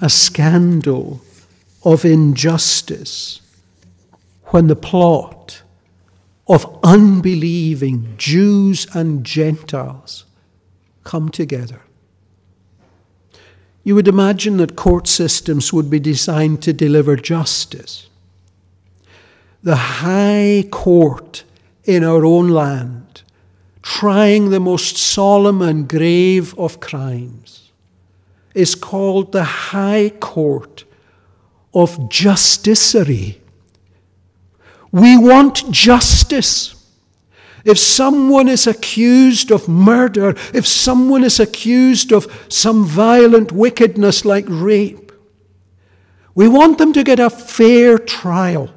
a 0.00 0.08
scandal 0.08 1.20
of 1.84 2.04
injustice 2.04 3.40
when 4.46 4.66
the 4.66 4.76
plot 4.76 5.62
of 6.48 6.78
unbelieving 6.82 8.14
Jews 8.16 8.86
and 8.94 9.24
Gentiles 9.24 10.24
come 11.04 11.30
together. 11.30 11.82
You 13.84 13.94
would 13.94 14.08
imagine 14.08 14.58
that 14.58 14.76
court 14.76 15.08
systems 15.08 15.72
would 15.72 15.90
be 15.90 15.98
designed 15.98 16.62
to 16.62 16.72
deliver 16.72 17.16
justice. 17.16 18.08
The 19.62 19.76
high 19.76 20.68
court 20.70 21.44
in 21.84 22.04
our 22.04 22.24
own 22.24 22.48
land, 22.48 23.22
trying 23.82 24.50
the 24.50 24.60
most 24.60 24.96
solemn 24.96 25.62
and 25.62 25.88
grave 25.88 26.56
of 26.58 26.80
crimes, 26.80 27.72
is 28.54 28.74
called 28.74 29.32
the 29.32 29.44
High 29.44 30.10
Court 30.20 30.84
of 31.74 32.08
Justiciary. 32.08 33.40
We 34.90 35.16
want 35.16 35.70
justice. 35.70 36.74
If 37.64 37.78
someone 37.78 38.48
is 38.48 38.66
accused 38.66 39.50
of 39.50 39.68
murder, 39.68 40.34
if 40.52 40.66
someone 40.66 41.24
is 41.24 41.40
accused 41.40 42.12
of 42.12 42.44
some 42.48 42.84
violent 42.84 43.52
wickedness 43.52 44.24
like 44.24 44.44
rape, 44.48 45.12
we 46.34 46.48
want 46.48 46.78
them 46.78 46.92
to 46.92 47.04
get 47.04 47.20
a 47.20 47.30
fair 47.30 47.98
trial. 47.98 48.70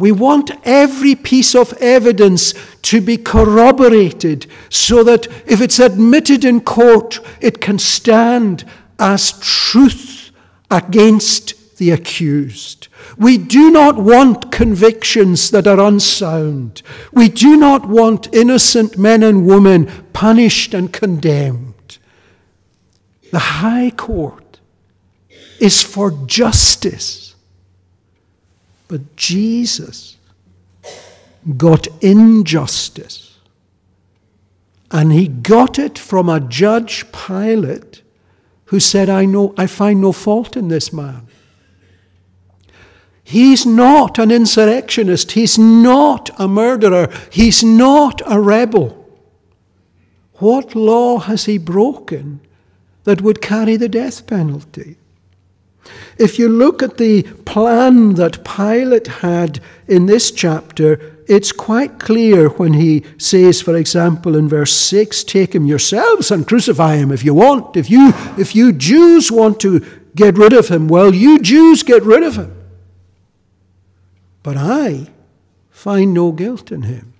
We 0.00 0.12
want 0.12 0.50
every 0.64 1.14
piece 1.14 1.54
of 1.54 1.74
evidence 1.74 2.54
to 2.84 3.02
be 3.02 3.18
corroborated 3.18 4.46
so 4.70 5.04
that 5.04 5.26
if 5.46 5.60
it's 5.60 5.78
admitted 5.78 6.42
in 6.42 6.62
court, 6.62 7.20
it 7.42 7.60
can 7.60 7.78
stand 7.78 8.64
as 8.98 9.38
truth 9.40 10.30
against 10.70 11.76
the 11.76 11.90
accused. 11.90 12.88
We 13.18 13.36
do 13.36 13.70
not 13.70 13.98
want 13.98 14.50
convictions 14.50 15.50
that 15.50 15.66
are 15.66 15.78
unsound. 15.78 16.80
We 17.12 17.28
do 17.28 17.58
not 17.58 17.86
want 17.86 18.34
innocent 18.34 18.96
men 18.96 19.22
and 19.22 19.46
women 19.46 19.86
punished 20.14 20.72
and 20.72 20.90
condemned. 20.90 21.98
The 23.32 23.38
High 23.38 23.90
Court 23.90 24.60
is 25.60 25.82
for 25.82 26.10
justice. 26.24 27.29
But 28.90 29.14
Jesus 29.14 30.16
got 31.56 31.86
injustice. 32.00 33.38
And 34.90 35.12
he 35.12 35.28
got 35.28 35.78
it 35.78 35.96
from 35.96 36.28
a 36.28 36.40
judge 36.40 37.04
Pilate 37.12 38.02
who 38.64 38.80
said, 38.80 39.08
I 39.08 39.26
know 39.26 39.54
I 39.56 39.68
find 39.68 40.00
no 40.00 40.10
fault 40.10 40.56
in 40.56 40.66
this 40.66 40.92
man. 40.92 41.28
He's 43.22 43.64
not 43.64 44.18
an 44.18 44.32
insurrectionist. 44.32 45.32
He's 45.32 45.56
not 45.56 46.30
a 46.36 46.48
murderer. 46.48 47.12
He's 47.30 47.62
not 47.62 48.20
a 48.26 48.40
rebel. 48.40 49.08
What 50.34 50.74
law 50.74 51.18
has 51.18 51.44
he 51.44 51.58
broken 51.58 52.40
that 53.04 53.22
would 53.22 53.40
carry 53.40 53.76
the 53.76 53.88
death 53.88 54.26
penalty? 54.26 54.96
If 56.18 56.38
you 56.38 56.48
look 56.48 56.82
at 56.82 56.98
the 56.98 57.22
plan 57.22 58.14
that 58.14 58.44
Pilate 58.44 59.06
had 59.06 59.60
in 59.88 60.06
this 60.06 60.30
chapter, 60.30 61.16
it's 61.26 61.52
quite 61.52 61.98
clear 61.98 62.48
when 62.48 62.74
he 62.74 63.04
says, 63.16 63.62
for 63.62 63.76
example, 63.76 64.36
in 64.36 64.48
verse 64.48 64.72
6, 64.72 65.24
take 65.24 65.54
him 65.54 65.64
yourselves 65.64 66.30
and 66.30 66.46
crucify 66.46 66.96
him 66.96 67.10
if 67.10 67.24
you 67.24 67.34
want. 67.34 67.76
If 67.76 67.88
you, 67.88 68.12
if 68.36 68.54
you 68.54 68.72
Jews 68.72 69.30
want 69.30 69.60
to 69.60 69.80
get 70.14 70.36
rid 70.36 70.52
of 70.52 70.68
him, 70.68 70.88
well, 70.88 71.14
you 71.14 71.38
Jews 71.38 71.82
get 71.82 72.02
rid 72.02 72.22
of 72.22 72.36
him. 72.36 72.54
But 74.42 74.56
I 74.56 75.08
find 75.70 76.12
no 76.12 76.32
guilt 76.32 76.72
in 76.72 76.82
him. 76.82 77.14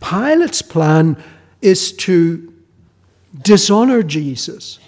Pilate's 0.00 0.62
plan 0.62 1.22
is 1.62 1.92
to 1.92 2.52
dishonor 3.42 4.02
Jesus 4.02 4.78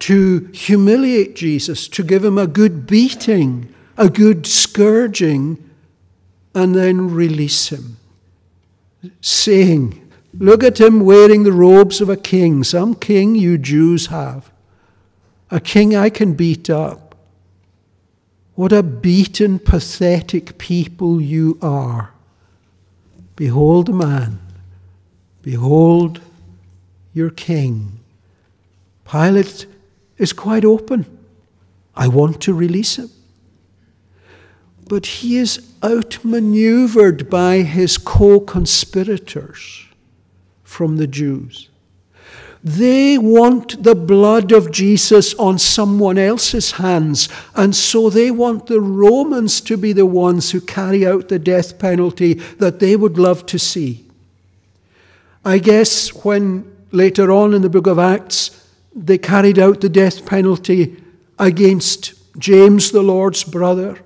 to 0.00 0.50
humiliate 0.52 1.36
Jesus, 1.36 1.88
to 1.88 2.02
give 2.02 2.24
him 2.24 2.38
a 2.38 2.46
good 2.46 2.86
beating, 2.86 3.72
a 3.96 4.08
good 4.08 4.46
scourging, 4.46 5.62
and 6.54 6.74
then 6.74 7.10
release 7.10 7.68
him, 7.68 7.96
saying, 9.20 10.02
Look 10.38 10.62
at 10.62 10.80
him 10.80 11.00
wearing 11.00 11.44
the 11.44 11.52
robes 11.52 12.00
of 12.00 12.08
a 12.08 12.16
king, 12.16 12.62
some 12.62 12.94
king 12.94 13.34
you 13.34 13.56
Jews 13.56 14.06
have, 14.06 14.50
a 15.50 15.60
king 15.60 15.96
I 15.96 16.10
can 16.10 16.34
beat 16.34 16.68
up. 16.68 17.14
What 18.54 18.72
a 18.72 18.82
beaten, 18.82 19.58
pathetic 19.58 20.58
people 20.58 21.20
you 21.20 21.58
are. 21.62 22.12
Behold 23.34 23.90
a 23.90 23.92
man, 23.92 24.40
behold 25.42 26.20
your 27.12 27.30
king. 27.30 28.00
Pilate 29.04 29.66
is 30.18 30.32
quite 30.32 30.64
open. 30.64 31.06
I 31.94 32.08
want 32.08 32.40
to 32.42 32.54
release 32.54 32.96
him. 32.96 33.10
But 34.88 35.06
he 35.06 35.36
is 35.36 35.74
outmaneuvered 35.82 37.28
by 37.28 37.58
his 37.58 37.98
co 37.98 38.40
conspirators 38.40 39.86
from 40.62 40.96
the 40.96 41.06
Jews. 41.06 41.68
They 42.62 43.16
want 43.16 43.84
the 43.84 43.94
blood 43.94 44.50
of 44.50 44.72
Jesus 44.72 45.34
on 45.34 45.58
someone 45.58 46.18
else's 46.18 46.72
hands, 46.72 47.28
and 47.54 47.76
so 47.76 48.10
they 48.10 48.30
want 48.30 48.66
the 48.66 48.80
Romans 48.80 49.60
to 49.62 49.76
be 49.76 49.92
the 49.92 50.06
ones 50.06 50.50
who 50.50 50.60
carry 50.60 51.06
out 51.06 51.28
the 51.28 51.38
death 51.38 51.78
penalty 51.78 52.34
that 52.58 52.80
they 52.80 52.96
would 52.96 53.18
love 53.18 53.46
to 53.46 53.58
see. 53.58 54.04
I 55.44 55.58
guess 55.58 56.08
when 56.24 56.72
later 56.90 57.30
on 57.30 57.54
in 57.54 57.62
the 57.62 57.70
book 57.70 57.86
of 57.86 58.00
Acts 58.00 58.55
they 58.96 59.18
carried 59.18 59.58
out 59.58 59.82
the 59.82 59.90
death 59.90 60.24
penalty 60.24 60.96
against 61.38 62.14
James, 62.38 62.90
the 62.90 63.02
Lord's 63.02 63.44
brother, 63.44 63.98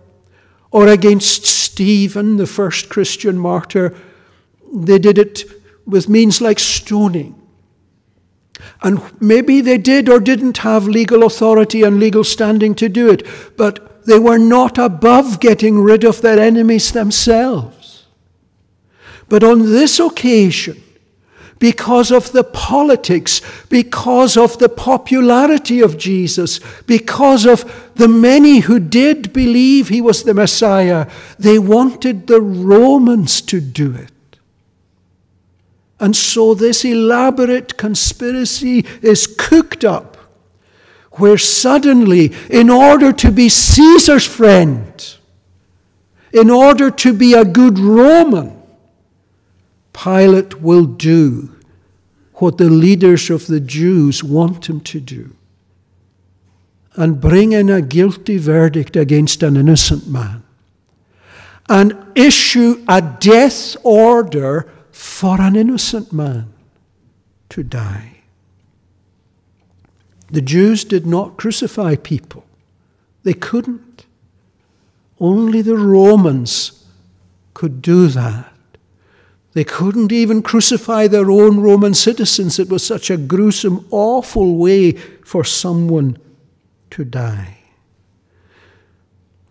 or 0.72 0.88
against 0.88 1.46
Stephen, 1.46 2.36
the 2.36 2.46
first 2.46 2.88
Christian 2.88 3.38
martyr, 3.38 3.94
they 4.72 4.98
did 4.98 5.16
it 5.16 5.44
with 5.86 6.08
means 6.08 6.40
like 6.40 6.58
stoning. 6.58 7.36
And 8.82 9.00
maybe 9.20 9.60
they 9.60 9.78
did 9.78 10.08
or 10.08 10.20
didn't 10.20 10.58
have 10.58 10.86
legal 10.86 11.24
authority 11.24 11.82
and 11.82 11.98
legal 11.98 12.24
standing 12.24 12.74
to 12.76 12.88
do 12.88 13.10
it, 13.10 13.26
but 13.56 14.04
they 14.06 14.18
were 14.18 14.38
not 14.38 14.76
above 14.76 15.40
getting 15.40 15.80
rid 15.80 16.04
of 16.04 16.20
their 16.20 16.38
enemies 16.38 16.92
themselves. 16.92 18.06
But 19.28 19.44
on 19.44 19.60
this 19.60 19.98
occasion, 19.98 20.82
because 21.60 22.10
of 22.10 22.32
the 22.32 22.42
politics, 22.42 23.42
because 23.68 24.36
of 24.36 24.58
the 24.58 24.68
popularity 24.68 25.80
of 25.80 25.98
Jesus, 25.98 26.58
because 26.86 27.44
of 27.44 27.90
the 27.94 28.08
many 28.08 28.60
who 28.60 28.80
did 28.80 29.32
believe 29.32 29.88
he 29.88 30.00
was 30.00 30.24
the 30.24 30.34
Messiah, 30.34 31.08
they 31.38 31.58
wanted 31.58 32.26
the 32.26 32.40
Romans 32.40 33.42
to 33.42 33.60
do 33.60 33.94
it. 33.94 34.10
And 36.00 36.16
so 36.16 36.54
this 36.54 36.82
elaborate 36.82 37.76
conspiracy 37.76 38.86
is 39.02 39.26
cooked 39.26 39.84
up, 39.84 40.16
where 41.12 41.36
suddenly, 41.36 42.32
in 42.48 42.70
order 42.70 43.12
to 43.12 43.30
be 43.30 43.50
Caesar's 43.50 44.24
friend, 44.24 45.14
in 46.32 46.48
order 46.48 46.90
to 46.90 47.12
be 47.12 47.34
a 47.34 47.44
good 47.44 47.78
Roman, 47.78 48.59
Pilate 49.92 50.60
will 50.60 50.84
do 50.84 51.54
what 52.34 52.58
the 52.58 52.70
leaders 52.70 53.28
of 53.30 53.46
the 53.46 53.60
Jews 53.60 54.24
want 54.24 54.68
him 54.68 54.80
to 54.80 55.00
do 55.00 55.36
and 56.94 57.20
bring 57.20 57.52
in 57.52 57.68
a 57.70 57.82
guilty 57.82 58.38
verdict 58.38 58.96
against 58.96 59.42
an 59.42 59.56
innocent 59.56 60.08
man 60.08 60.42
and 61.68 61.96
issue 62.14 62.84
a 62.88 63.00
death 63.00 63.76
order 63.84 64.70
for 64.90 65.40
an 65.40 65.54
innocent 65.54 66.12
man 66.12 66.52
to 67.48 67.62
die. 67.62 68.22
The 70.30 70.40
Jews 70.40 70.84
did 70.84 71.06
not 71.06 71.36
crucify 71.36 71.96
people, 71.96 72.44
they 73.22 73.34
couldn't. 73.34 74.06
Only 75.22 75.60
the 75.60 75.76
Romans 75.76 76.86
could 77.52 77.82
do 77.82 78.06
that. 78.08 78.49
They 79.52 79.64
couldn't 79.64 80.12
even 80.12 80.42
crucify 80.42 81.08
their 81.08 81.30
own 81.30 81.60
Roman 81.60 81.94
citizens. 81.94 82.58
It 82.58 82.68
was 82.68 82.86
such 82.86 83.10
a 83.10 83.16
gruesome, 83.16 83.86
awful 83.90 84.56
way 84.56 84.92
for 84.92 85.42
someone 85.44 86.18
to 86.90 87.04
die. 87.04 87.58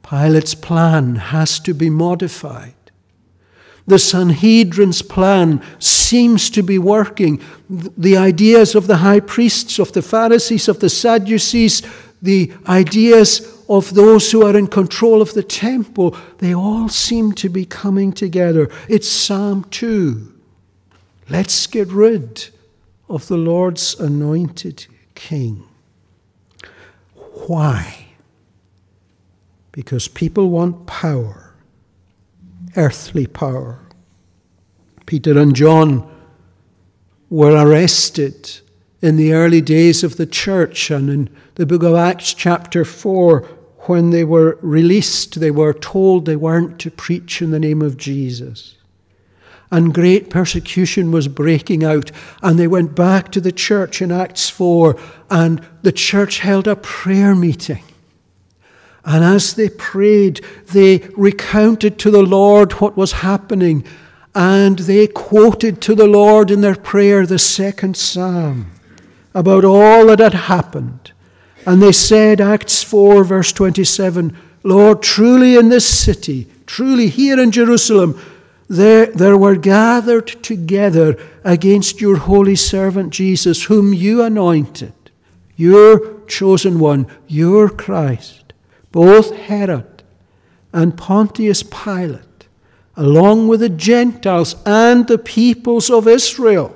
Pilate's 0.02 0.56
plan 0.56 1.16
has 1.16 1.60
to 1.60 1.74
be 1.74 1.90
modified. 1.90 2.74
The 3.86 4.00
Sanhedrin's 4.00 5.02
plan 5.02 5.64
seems 5.80 6.50
to 6.52 6.62
be 6.64 6.78
working. 6.78 7.42
The 7.70 8.18
ideas 8.18 8.76
of 8.76 8.88
the 8.88 8.98
high 8.98 9.20
priests, 9.20 9.80
of 9.80 9.92
the 9.94 10.02
Pharisees, 10.02 10.68
of 10.68 10.80
the 10.80 10.90
Sadducees, 10.90 11.82
the 12.22 12.54
ideas 12.68 13.59
of 13.70 13.94
those 13.94 14.32
who 14.32 14.44
are 14.44 14.58
in 14.58 14.68
control 14.68 15.22
of 15.22 15.34
the 15.34 15.44
temple, 15.44 16.18
they 16.40 16.54
all 16.54 16.90
seem 16.90 17.34
to 17.34 17.48
be 17.48 17.66
coming 17.66 18.12
together. 18.12 18.70
It's 18.90 19.08
Psalm 19.08 19.66
2. 19.70 20.34
Let's 21.30 21.68
get 21.68 21.88
rid 21.90 22.50
of 23.08 23.28
the 23.28 23.38
Lord's 23.38 23.98
anointed 24.00 24.88
king. 25.14 25.64
Why? 27.14 28.08
Because 29.72 30.08
people 30.08 30.50
want 30.50 30.88
power, 30.88 31.54
earthly 32.76 33.28
power. 33.28 33.80
Peter 35.06 35.38
and 35.38 35.56
John 35.56 36.10
were 37.30 37.52
arrested 37.52 38.60
in 39.02 39.16
the 39.16 39.34
early 39.34 39.62
days 39.62 40.04
of 40.04 40.18
the 40.18 40.26
church 40.26 40.90
and 40.90 41.10
in 41.10 41.30
the 41.56 41.66
book 41.66 41.84
of 41.84 41.96
Acts, 41.96 42.34
chapter 42.34 42.84
4, 42.84 43.48
when 43.90 44.12
they 44.12 44.24
were 44.24 44.56
released, 44.62 45.40
they 45.40 45.50
were 45.50 45.74
told 45.74 46.26
they 46.26 46.36
weren't 46.36 46.78
to 46.78 46.92
preach 46.92 47.42
in 47.42 47.50
the 47.50 47.60
name 47.60 47.82
of 47.82 47.98
Jesus. 47.98 48.76
And 49.72 49.96
great 49.96 50.30
persecution 50.30 51.12
was 51.12 51.28
breaking 51.28 51.84
out. 51.84 52.12
And 52.44 52.60
they 52.60 52.68
went 52.68 52.94
back 52.94 53.32
to 53.32 53.42
the 53.42 53.52
church 53.52 54.00
in 54.00 54.12
Acts 54.12 54.48
4, 54.48 54.96
and 55.32 55.68
the 55.82 55.92
church 55.92 56.38
held 56.38 56.68
a 56.68 56.76
prayer 56.76 57.34
meeting. 57.34 57.82
And 59.04 59.24
as 59.24 59.56
they 59.56 59.70
prayed, 59.70 60.46
they 60.68 61.00
recounted 61.18 61.98
to 61.98 62.12
the 62.12 62.22
Lord 62.22 62.74
what 62.74 62.96
was 62.96 63.24
happening, 63.24 63.84
and 64.36 64.78
they 64.78 65.08
quoted 65.08 65.82
to 65.82 65.96
the 65.96 66.08
Lord 66.08 66.52
in 66.52 66.62
their 66.62 66.76
prayer 66.76 67.26
the 67.26 67.40
second 67.40 67.98
psalm 67.98 68.70
about 69.34 69.66
all 69.66 70.06
that 70.06 70.20
had 70.20 70.36
happened. 70.36 71.12
And 71.66 71.82
they 71.82 71.92
said, 71.92 72.42
Acts 72.42 72.84
4, 72.84 73.24
verse 73.24 73.52
27, 73.52 74.36
Lord, 74.64 75.02
truly 75.02 75.56
in 75.56 75.70
this 75.70 75.88
city, 75.88 76.48
truly 76.66 77.08
here 77.08 77.40
in 77.40 77.52
Jerusalem, 77.52 78.20
there, 78.68 79.08
there 79.08 79.38
were 79.38 79.56
gathered 79.56 80.28
together 80.28 81.18
against 81.44 82.02
your 82.02 82.18
holy 82.18 82.56
servant 82.56 83.12
Jesus, 83.12 83.64
whom 83.64 83.94
you 83.94 84.22
anointed, 84.22 84.94
your 85.56 86.22
chosen 86.26 86.80
one, 86.80 87.08
your 87.28 87.70
Christ, 87.70 88.54
both 88.92 89.36
Herod 89.36 90.04
and 90.72 90.98
Pontius 90.98 91.64
Pilate, 91.64 92.48
along 92.96 93.48
with 93.48 93.62
the 93.62 93.70
Gentiles 93.70 94.56
and 94.66 95.08
the 95.08 95.18
peoples 95.18 95.90
of 95.90 96.08
Israel, 96.08 96.76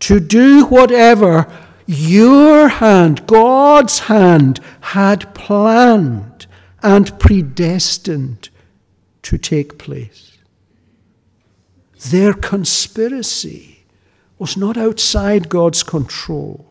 to 0.00 0.18
do 0.18 0.64
whatever 0.66 1.46
your 1.90 2.68
hand, 2.68 3.26
God's 3.26 4.00
hand, 4.00 4.60
had 4.80 5.34
planned 5.34 6.46
and 6.82 7.18
predestined 7.18 8.50
to 9.22 9.38
take 9.38 9.78
place. 9.78 10.36
Their 12.10 12.34
conspiracy 12.34 13.86
was 14.38 14.54
not 14.54 14.76
outside 14.76 15.48
God's 15.48 15.82
control. 15.82 16.70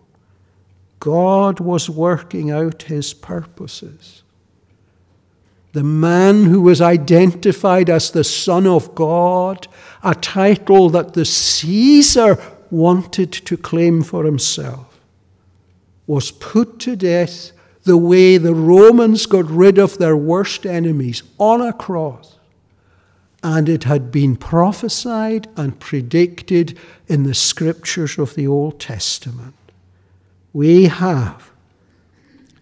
God 0.99 1.59
was 1.59 1.89
working 1.89 2.51
out 2.51 2.83
his 2.83 3.15
purposes. 3.15 4.21
The 5.73 5.83
man 5.83 6.45
who 6.45 6.61
was 6.61 6.79
identified 6.79 7.89
as 7.89 8.11
the 8.11 8.23
Son 8.23 8.67
of 8.67 8.93
God, 8.93 9.67
a 10.03 10.13
title 10.13 10.91
that 10.91 11.15
the 11.15 11.25
Caesar 11.25 12.37
wanted 12.69 13.31
to 13.31 13.57
claim 13.57 14.03
for 14.03 14.23
himself 14.23 14.96
was 16.07 16.31
put 16.31 16.79
to 16.79 16.95
death 16.95 17.51
the 17.83 17.97
way 17.97 18.37
the 18.37 18.55
Romans 18.55 19.25
got 19.25 19.45
rid 19.49 19.77
of 19.77 19.97
their 19.97 20.17
worst 20.17 20.65
enemies 20.65 21.23
on 21.37 21.61
a 21.61 21.71
cross. 21.71 22.37
And 23.43 23.69
it 23.69 23.83
had 23.83 24.11
been 24.11 24.35
prophesied 24.35 25.47
and 25.55 25.79
predicted 25.79 26.77
in 27.07 27.23
the 27.23 27.35
scriptures 27.35 28.17
of 28.17 28.35
the 28.35 28.47
Old 28.47 28.79
Testament. 28.79 29.53
We 30.53 30.85
have 30.85 31.51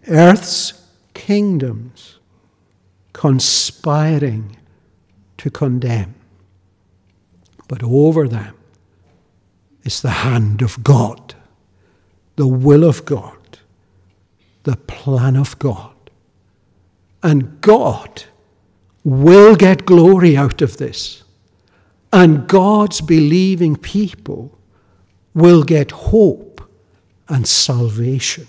earth's 0.06 0.84
kingdoms 1.14 2.18
conspiring 3.12 4.56
to 5.38 5.50
condemn. 5.50 6.14
But 7.68 7.82
over 7.82 8.28
them 8.28 8.54
is 9.82 10.02
the 10.02 10.10
hand 10.10 10.62
of 10.62 10.84
God, 10.84 11.34
the 12.36 12.46
will 12.46 12.84
of 12.84 13.04
God, 13.04 13.35
the 14.66 14.76
plan 14.76 15.36
of 15.36 15.56
God. 15.60 15.94
And 17.22 17.60
God 17.60 18.24
will 19.04 19.54
get 19.54 19.86
glory 19.86 20.36
out 20.36 20.60
of 20.60 20.76
this. 20.78 21.22
And 22.12 22.48
God's 22.48 23.00
believing 23.00 23.76
people 23.76 24.58
will 25.34 25.62
get 25.62 25.92
hope 25.92 26.68
and 27.28 27.46
salvation 27.46 28.48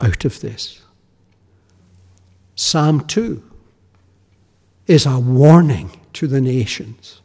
out 0.00 0.24
of 0.24 0.40
this. 0.40 0.80
Psalm 2.54 3.06
2 3.06 3.42
is 4.86 5.04
a 5.04 5.18
warning 5.18 5.90
to 6.14 6.26
the 6.26 6.40
nations. 6.40 7.20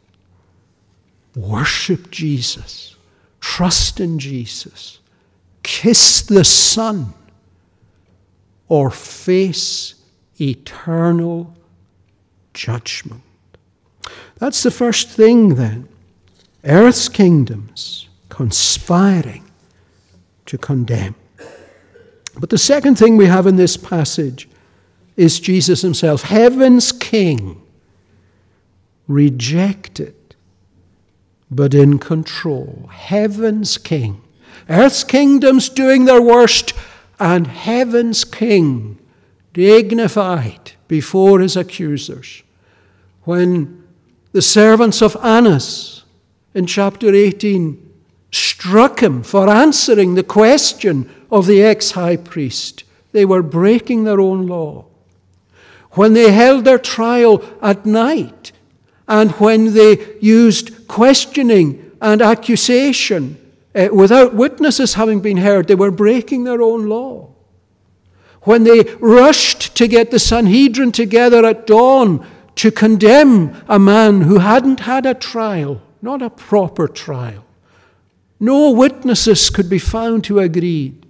Worship 1.34 2.10
Jesus, 2.10 2.94
trust 3.40 4.00
in 4.00 4.18
Jesus, 4.18 4.98
kiss 5.62 6.20
the 6.20 6.44
Son, 6.44 7.14
or 8.74 8.90
face 8.90 9.94
eternal 10.40 11.54
judgment. 12.54 13.22
That's 14.38 14.64
the 14.64 14.70
first 14.72 15.10
thing 15.10 15.54
then. 15.54 15.88
Earth's 16.64 17.08
kingdoms 17.08 18.08
conspiring 18.30 19.48
to 20.46 20.58
condemn. 20.58 21.14
But 22.36 22.50
the 22.50 22.58
second 22.58 22.98
thing 22.98 23.16
we 23.16 23.26
have 23.26 23.46
in 23.46 23.54
this 23.54 23.76
passage 23.76 24.48
is 25.16 25.38
Jesus 25.38 25.82
himself, 25.82 26.22
heaven's 26.22 26.90
king, 26.90 27.62
rejected 29.06 30.16
but 31.48 31.74
in 31.74 32.00
control. 32.00 32.88
Heaven's 32.90 33.78
king. 33.78 34.20
Earth's 34.68 35.04
kingdoms 35.04 35.68
doing 35.68 36.06
their 36.06 36.20
worst, 36.20 36.72
and 37.18 37.46
heaven's 37.46 38.24
king 38.24 38.98
dignified 39.52 40.72
before 40.88 41.40
his 41.40 41.56
accusers. 41.56 42.42
When 43.22 43.84
the 44.32 44.42
servants 44.42 45.00
of 45.00 45.16
Annas 45.22 46.04
in 46.54 46.66
chapter 46.66 47.14
18 47.14 47.80
struck 48.30 49.00
him 49.00 49.22
for 49.22 49.48
answering 49.48 50.14
the 50.14 50.24
question 50.24 51.08
of 51.30 51.46
the 51.46 51.62
ex 51.62 51.92
high 51.92 52.16
priest, 52.16 52.84
they 53.12 53.24
were 53.24 53.42
breaking 53.42 54.04
their 54.04 54.20
own 54.20 54.46
law. 54.46 54.86
When 55.92 56.14
they 56.14 56.32
held 56.32 56.64
their 56.64 56.78
trial 56.78 57.44
at 57.62 57.86
night, 57.86 58.50
and 59.06 59.30
when 59.32 59.74
they 59.74 60.16
used 60.20 60.88
questioning 60.88 61.92
and 62.00 62.20
accusation 62.20 63.38
uh, 63.74 63.88
without 63.92 64.34
witnesses 64.34 64.94
having 64.94 65.20
been 65.20 65.38
heard, 65.38 65.66
they 65.66 65.74
were 65.74 65.90
breaking 65.90 66.44
their 66.44 66.62
own 66.62 66.86
law. 66.86 67.30
When 68.42 68.64
they 68.64 68.84
rushed 69.00 69.74
to 69.76 69.88
get 69.88 70.10
the 70.10 70.18
Sanhedrin 70.18 70.92
together 70.92 71.44
at 71.44 71.66
dawn 71.66 72.26
to 72.56 72.70
condemn 72.70 73.62
a 73.68 73.78
man 73.78 74.22
who 74.22 74.38
hadn't 74.38 74.80
had 74.80 75.06
a 75.06 75.14
trial, 75.14 75.82
not 76.02 76.22
a 76.22 76.30
proper 76.30 76.86
trial, 76.86 77.44
no 78.38 78.70
witnesses 78.70 79.48
could 79.48 79.70
be 79.70 79.78
found 79.78 80.26
who 80.26 80.38
agreed. 80.38 81.06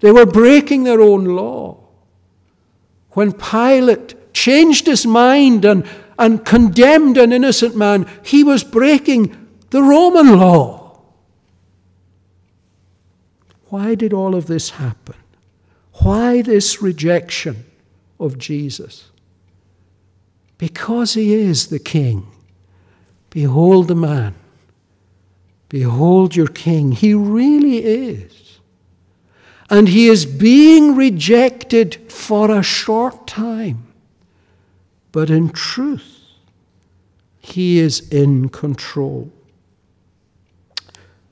They 0.00 0.10
were 0.10 0.26
breaking 0.26 0.82
their 0.82 1.00
own 1.00 1.24
law. 1.24 1.78
When 3.10 3.32
Pilate 3.32 4.34
changed 4.34 4.86
his 4.86 5.06
mind 5.06 5.64
and, 5.64 5.88
and 6.18 6.44
condemned 6.44 7.16
an 7.16 7.32
innocent 7.32 7.76
man, 7.76 8.08
he 8.24 8.42
was 8.42 8.64
breaking 8.64 9.36
the 9.70 9.82
Roman 9.82 10.38
law. 10.38 10.81
Why 13.72 13.94
did 13.94 14.12
all 14.12 14.34
of 14.34 14.48
this 14.48 14.68
happen? 14.68 15.14
Why 16.02 16.42
this 16.42 16.82
rejection 16.82 17.64
of 18.20 18.36
Jesus? 18.36 19.08
Because 20.58 21.14
he 21.14 21.32
is 21.32 21.68
the 21.68 21.78
king. 21.78 22.26
Behold 23.30 23.88
the 23.88 23.94
man. 23.94 24.34
Behold 25.70 26.36
your 26.36 26.48
king. 26.48 26.92
He 26.92 27.14
really 27.14 27.78
is. 27.78 28.58
And 29.70 29.88
he 29.88 30.06
is 30.06 30.26
being 30.26 30.94
rejected 30.94 32.12
for 32.12 32.50
a 32.50 32.62
short 32.62 33.26
time. 33.26 33.86
But 35.12 35.30
in 35.30 35.48
truth, 35.48 36.20
he 37.38 37.78
is 37.78 38.06
in 38.10 38.50
control. 38.50 39.32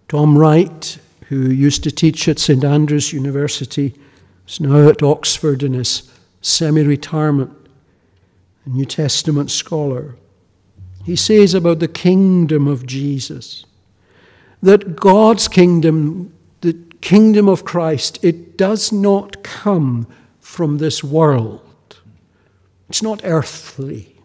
Tom 0.09 0.39
Wright, 0.39 0.99
who 1.31 1.49
used 1.49 1.85
to 1.85 1.93
teach 1.93 2.27
at 2.27 2.41
St 2.41 2.65
Andrews 2.65 3.13
University, 3.13 3.95
is 4.49 4.59
now 4.59 4.89
at 4.89 5.01
Oxford 5.01 5.63
in 5.63 5.75
his 5.75 6.11
semi 6.41 6.83
retirement, 6.83 7.53
a 8.67 8.69
New 8.69 8.85
Testament 8.85 9.49
scholar. 9.53 10.17
He 11.05 11.15
says 11.15 11.55
about 11.55 11.79
the 11.79 11.87
kingdom 11.87 12.67
of 12.67 12.85
Jesus 12.85 13.65
that 14.61 14.97
God's 14.97 15.47
kingdom, 15.47 16.35
the 16.63 16.75
kingdom 17.01 17.49
of 17.49 17.65
Christ, 17.65 18.19
it 18.25 18.59
does 18.59 18.91
not 18.91 19.45
come 19.45 20.09
from 20.41 20.79
this 20.79 21.05
world. 21.05 21.97
It's 22.89 23.05
not 23.05 23.21
earthly. 23.23 24.17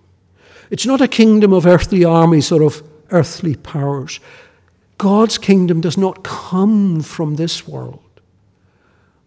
It's 0.72 0.88
not 0.88 1.02
a 1.02 1.08
kingdom 1.08 1.54
of 1.54 1.68
earthly 1.68 2.04
armies 2.04 2.52
or 2.52 2.64
of 2.64 2.82
earthly 3.12 3.56
powers. 3.56 4.20
God's 4.98 5.38
kingdom 5.38 5.82
does 5.82 5.98
not 5.98 6.24
come 6.24 7.02
from 7.02 7.36
this 7.36 7.68
world, 7.68 8.00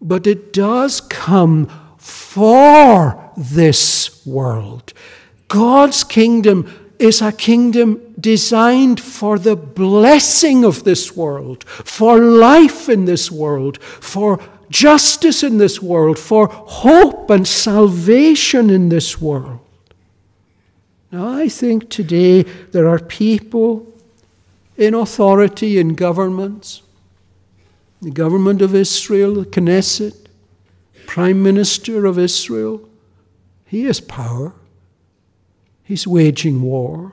but 0.00 0.26
it 0.26 0.52
does 0.52 1.00
come 1.00 1.68
for 1.98 3.30
this 3.36 4.24
world. 4.26 4.92
God's 5.48 6.04
kingdom 6.04 6.70
is 6.98 7.22
a 7.22 7.32
kingdom 7.32 8.14
designed 8.18 9.00
for 9.00 9.38
the 9.38 9.56
blessing 9.56 10.64
of 10.64 10.84
this 10.84 11.16
world, 11.16 11.64
for 11.64 12.18
life 12.18 12.88
in 12.88 13.04
this 13.04 13.30
world, 13.30 13.82
for 13.82 14.40
justice 14.70 15.42
in 15.42 15.58
this 15.58 15.80
world, 15.80 16.18
for 16.18 16.48
hope 16.48 17.30
and 17.30 17.46
salvation 17.46 18.70
in 18.70 18.88
this 18.88 19.20
world. 19.20 19.60
Now, 21.10 21.28
I 21.28 21.48
think 21.48 21.88
today 21.88 22.42
there 22.42 22.88
are 22.88 22.98
people 22.98 23.86
in 24.79 24.95
authority 24.95 25.76
in 25.76 25.95
governments, 25.95 26.83
the 28.01 28.12
government 28.12 28.62
of 28.62 28.76
Israel, 28.76 29.35
the 29.35 29.45
Knesset, 29.45 30.14
Prime 31.05 31.43
Minister 31.43 32.07
of 32.07 32.16
Israel. 32.16 32.89
He 33.66 33.85
has 33.85 34.01
power. 34.01 34.55
He's 35.83 36.07
waging 36.07 36.62
war. 36.62 37.12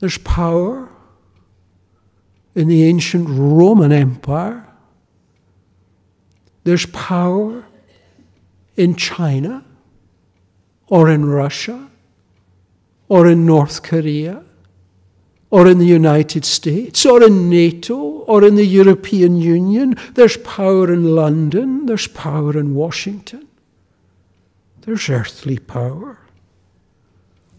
There's 0.00 0.18
power 0.18 0.90
in 2.54 2.68
the 2.68 2.84
ancient 2.84 3.26
Roman 3.28 3.90
Empire. 3.90 4.68
There's 6.64 6.86
power 6.86 7.64
in 8.76 8.96
China 8.96 9.64
or 10.88 11.08
in 11.08 11.24
Russia 11.24 11.88
or 13.08 13.26
in 13.26 13.46
North 13.46 13.82
Korea 13.82 14.44
or 15.50 15.66
in 15.66 15.78
the 15.78 15.86
United 15.86 16.44
States 16.44 17.06
or 17.06 17.22
in 17.22 17.48
NATO 17.48 17.96
or 17.96 18.44
in 18.44 18.54
the 18.54 18.66
European 18.66 19.36
Union. 19.36 19.96
There's 20.14 20.36
power 20.36 20.92
in 20.92 21.14
London. 21.14 21.86
There's 21.86 22.06
power 22.06 22.58
in 22.58 22.74
Washington. 22.74 23.48
There's 24.82 25.08
earthly 25.08 25.58
power. 25.58 26.18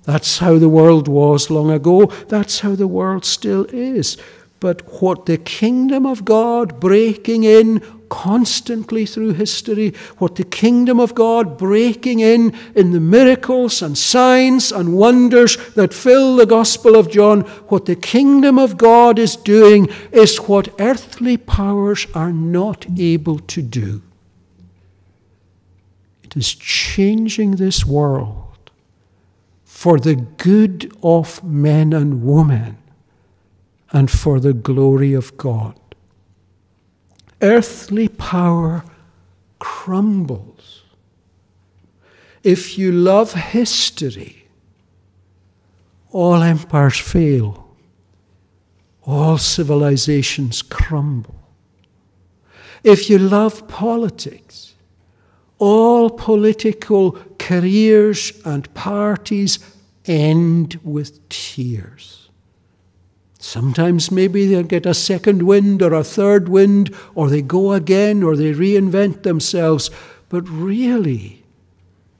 That's 0.03 0.39
how 0.39 0.57
the 0.57 0.69
world 0.69 1.07
was 1.07 1.49
long 1.49 1.69
ago. 1.71 2.05
That's 2.27 2.61
how 2.61 2.75
the 2.75 2.87
world 2.87 3.25
still 3.25 3.65
is. 3.65 4.17
But 4.59 5.01
what 5.01 5.25
the 5.25 5.37
kingdom 5.37 6.05
of 6.05 6.25
God 6.25 6.79
breaking 6.79 7.43
in 7.43 7.81
constantly 8.09 9.05
through 9.05 9.33
history, 9.33 9.93
what 10.17 10.35
the 10.35 10.43
kingdom 10.43 10.99
of 10.99 11.15
God 11.15 11.57
breaking 11.57 12.19
in 12.19 12.53
in 12.75 12.91
the 12.91 12.99
miracles 12.99 13.81
and 13.81 13.97
signs 13.97 14.71
and 14.71 14.93
wonders 14.93 15.57
that 15.73 15.93
fill 15.93 16.35
the 16.35 16.45
Gospel 16.45 16.95
of 16.95 17.09
John, 17.09 17.41
what 17.69 17.85
the 17.85 17.95
kingdom 17.95 18.59
of 18.59 18.77
God 18.77 19.17
is 19.17 19.35
doing 19.35 19.87
is 20.11 20.37
what 20.37 20.73
earthly 20.79 21.37
powers 21.37 22.07
are 22.13 22.33
not 22.33 22.85
able 22.97 23.39
to 23.39 23.61
do. 23.61 24.01
It 26.23 26.35
is 26.35 26.53
changing 26.53 27.55
this 27.55 27.85
world 27.85 28.69
for 29.63 29.97
the 29.97 30.15
good 30.15 30.91
of 31.01 31.43
men 31.43 31.93
and 31.93 32.23
women 32.23 32.77
and 33.91 34.11
for 34.11 34.39
the 34.39 34.53
glory 34.53 35.13
of 35.13 35.37
God. 35.37 35.78
Earthly 37.41 38.07
power 38.07 38.83
crumbles. 39.59 40.83
If 42.43 42.77
you 42.77 42.91
love 42.91 43.33
history, 43.33 44.47
all 46.11 46.41
empires 46.41 46.97
fail, 46.97 47.75
all 49.03 49.37
civilizations 49.37 50.61
crumble. 50.61 51.39
If 52.83 53.09
you 53.09 53.19
love 53.19 53.67
politics, 53.67 54.75
all 55.57 56.09
political 56.09 57.17
careers 57.37 58.31
and 58.45 58.73
parties 58.73 59.59
end 60.05 60.79
with 60.83 61.27
tears. 61.29 62.18
Sometimes 63.41 64.11
maybe 64.11 64.45
they'll 64.45 64.63
get 64.63 64.85
a 64.85 64.93
second 64.93 65.43
wind 65.43 65.81
or 65.81 65.93
a 65.93 66.03
third 66.03 66.49
wind, 66.49 66.93
or 67.15 67.29
they 67.29 67.41
go 67.41 67.71
again, 67.71 68.21
or 68.21 68.35
they 68.35 68.51
reinvent 68.51 69.23
themselves. 69.23 69.89
But 70.27 70.47
really, 70.49 71.43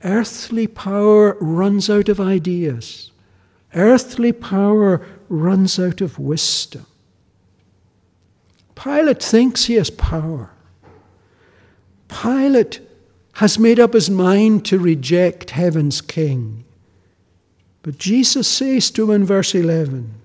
earthly 0.02 0.66
power 0.66 1.38
runs 1.42 1.90
out 1.90 2.08
of 2.08 2.22
ideas. 2.22 3.12
Earthly 3.76 4.32
power 4.32 5.06
runs 5.28 5.78
out 5.78 6.00
of 6.00 6.18
wisdom. 6.18 6.86
Pilate 8.76 9.22
thinks 9.22 9.66
he 9.66 9.74
has 9.74 9.90
power. 9.90 10.52
Pilate 12.08 12.80
has 13.34 13.60
made 13.60 13.80
up 13.80 13.92
his 13.92 14.10
mind 14.10 14.66
to 14.66 14.80
reject 14.80 15.52
heaven's 15.52 16.00
king. 16.00 16.64
But 17.84 17.98
Jesus 17.98 18.48
says 18.48 18.90
to 18.92 19.04
him 19.04 19.22
in 19.22 19.26
verse 19.26 19.54
11, 19.54 20.19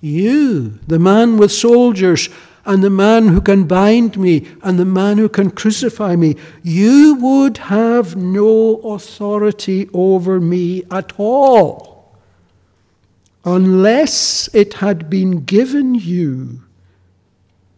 You, 0.00 0.78
the 0.86 0.98
man 0.98 1.38
with 1.38 1.50
soldiers, 1.50 2.28
and 2.64 2.84
the 2.84 2.90
man 2.90 3.28
who 3.28 3.40
can 3.40 3.64
bind 3.64 4.18
me, 4.18 4.46
and 4.62 4.78
the 4.78 4.84
man 4.84 5.18
who 5.18 5.28
can 5.28 5.50
crucify 5.50 6.16
me, 6.16 6.36
you 6.62 7.16
would 7.20 7.56
have 7.58 8.14
no 8.14 8.76
authority 8.76 9.88
over 9.92 10.38
me 10.38 10.84
at 10.90 11.14
all, 11.18 12.14
unless 13.44 14.48
it 14.54 14.74
had 14.74 15.08
been 15.08 15.44
given 15.44 15.94
you 15.94 16.62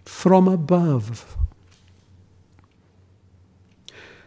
from 0.04 0.48
above. 0.48 1.36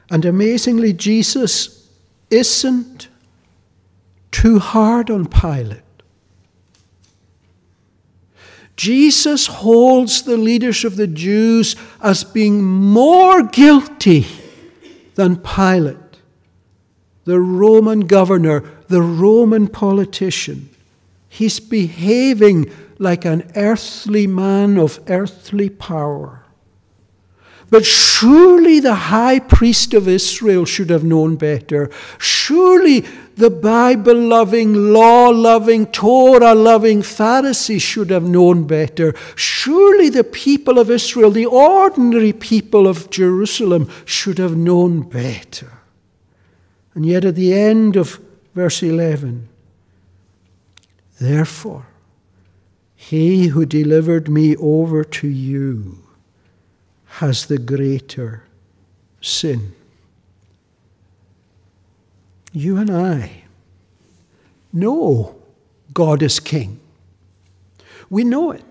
And 0.10 0.26
amazingly, 0.26 0.94
Jesus 0.94 1.90
isn't 2.30 3.10
too 4.32 4.60
hard 4.60 5.12
on 5.12 5.26
Pilate. 5.26 5.82
Jesus 8.76 9.48
holds 9.48 10.24
the 10.24 10.38
leaders 10.38 10.84
of 10.84 10.96
the 10.96 11.08
Jews 11.08 11.76
as 12.02 12.24
being 12.24 12.64
more 12.64 13.44
guilty 13.44 14.26
than 15.16 15.38
Pilate, 15.38 15.98
the 17.26 17.40
Roman 17.40 18.02
governor, 18.02 18.64
the 18.88 19.02
Roman 19.02 19.68
politician. 19.68 20.70
He's 21.30 21.60
behaving 21.60 22.72
like 23.00 23.26
an 23.26 23.52
earthly 23.56 24.28
man 24.28 24.78
of 24.78 25.00
earthly 25.08 25.70
power. 25.70 26.44
But 27.70 27.86
surely 27.86 28.80
the 28.80 28.94
high 28.94 29.40
priest 29.40 29.96
of 29.96 30.08
Israel 30.08 30.64
should 30.64 30.92
have 30.92 31.04
known 31.04 31.38
better. 31.38 31.90
Surely 32.20 33.04
the 33.36 33.50
Bible 33.50 34.16
loving, 34.16 34.94
law 34.94 35.30
loving, 35.30 35.88
Torah 35.88 36.54
loving 36.54 37.02
Pharisees 37.02 37.82
should 37.82 38.10
have 38.10 38.24
known 38.24 38.66
better. 38.68 39.14
Surely 39.36 40.10
the 40.10 40.24
people 40.24 40.78
of 40.78 40.92
Israel, 40.92 41.32
the 41.32 41.46
ordinary 41.46 42.34
people 42.34 42.88
of 42.88 43.10
Jerusalem, 43.10 43.90
should 44.06 44.38
have 44.38 44.56
known 44.56 45.02
better. 45.02 45.80
And 46.94 47.06
yet 47.06 47.26
at 47.26 47.36
the 47.36 47.54
end 47.54 47.96
of 47.96 48.20
verse 48.54 48.84
11, 48.84 49.50
therefore, 51.20 51.88
he 52.96 53.48
who 53.48 53.66
delivered 53.66 54.30
me 54.30 54.56
over 54.58 55.04
to 55.04 55.28
you 55.28 56.04
has 57.06 57.48
the 57.48 57.58
greater 57.58 58.44
sin. 59.22 59.74
You 62.54 62.78
and 62.78 62.90
I 62.90 63.44
know 64.72 65.36
God 65.94 66.22
is 66.22 66.40
King. 66.40 66.80
We 68.10 68.24
know 68.24 68.52
it. 68.52 68.64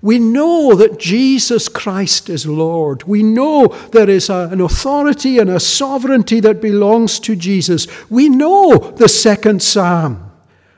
We 0.00 0.18
know 0.18 0.74
that 0.74 0.98
Jesus 0.98 1.68
Christ 1.68 2.30
is 2.30 2.46
Lord. 2.46 3.02
We 3.02 3.22
know 3.22 3.66
there 3.92 4.08
is 4.08 4.30
a, 4.30 4.48
an 4.50 4.60
authority 4.60 5.38
and 5.38 5.50
a 5.50 5.60
sovereignty 5.60 6.40
that 6.40 6.62
belongs 6.62 7.18
to 7.20 7.34
Jesus. 7.34 7.86
We 8.08 8.28
know 8.28 8.78
the 8.96 9.08
second 9.08 9.60
psalm 9.60 10.30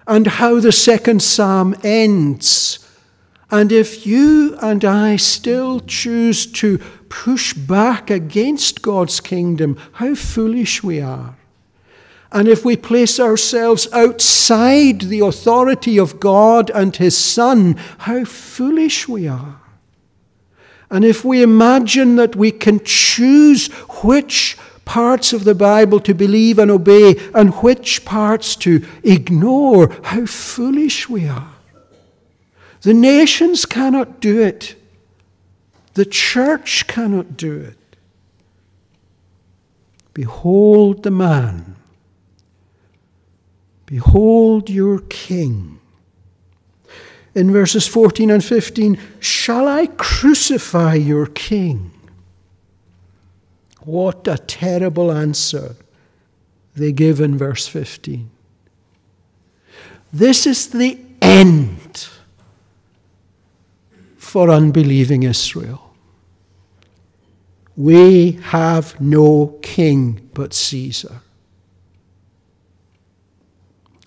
and 0.07 0.27
how 0.27 0.59
the 0.59 0.73
second 0.73 1.23
psalm 1.23 1.77
ends 1.85 2.81
and 3.51 3.73
if 3.73 4.07
you 4.07 4.57
and 4.63 4.85
I 4.85 5.17
still 5.17 5.81
choose 5.81 6.47
to 6.53 6.79
push 7.09 7.53
back 7.53 8.11
against 8.11 8.83
God's 8.83 9.19
kingdom, 9.21 9.77
how 9.95 10.15
foolish 10.15 10.83
we 10.85 11.01
are. 11.01 11.37
And 12.33 12.47
if 12.47 12.64
we 12.64 12.76
place 12.76 13.18
ourselves 13.18 13.89
outside 13.93 15.03
the 15.03 15.20
authority 15.20 15.99
of 15.99 16.20
God 16.20 16.70
and 16.70 16.95
His 16.95 17.18
Son, 17.18 17.74
how 17.99 18.24
foolish 18.24 19.09
we 19.09 19.26
are. 19.26 19.61
And 20.91 21.05
if 21.05 21.24
we 21.24 21.43
imagine 21.43 22.16
that 22.16 22.37
we 22.37 22.51
can 22.51 22.81
choose 22.85 23.68
which 24.03 24.57
parts 24.85 25.33
of 25.33 25.45
the 25.45 25.55
Bible 25.55 26.01
to 26.01 26.14
believe 26.14 26.59
and 26.59 26.70
obey 26.70 27.14
and 27.33 27.55
which 27.57 28.05
parts 28.05 28.57
to 28.57 28.85
ignore, 29.05 29.97
how 30.03 30.26
foolish 30.26 31.09
we 31.09 31.28
are. 31.28 31.55
The 32.83 32.95
nations 32.95 33.66
cannot 33.66 34.20
do 34.20 34.41
it. 34.41 34.74
The 35.95 36.05
church 36.05 36.87
cannot 36.87 37.37
do 37.37 37.57
it. 37.61 37.97
Behold 40.12 41.03
the 41.03 41.11
man. 41.11 41.76
Behold 43.91 44.70
your 44.70 45.01
king. 45.01 45.80
In 47.34 47.51
verses 47.53 47.88
14 47.88 48.30
and 48.30 48.45
15, 48.45 48.99
shall 49.18 49.66
I 49.66 49.86
crucify 49.86 50.95
your 50.95 51.26
king? 51.26 51.91
What 53.80 54.28
a 54.28 54.38
terrible 54.38 55.11
answer 55.11 55.74
they 56.76 56.93
give 56.93 57.20
in 57.20 57.36
verse 57.36 57.66
15. 57.66 58.30
This 60.12 60.47
is 60.47 60.68
the 60.68 60.99
end 61.20 62.09
for 64.16 64.51
unbelieving 64.51 65.24
Israel. 65.24 65.95
We 67.76 68.32
have 68.43 69.01
no 69.01 69.59
king 69.62 70.30
but 70.34 70.53
Caesar. 70.53 71.22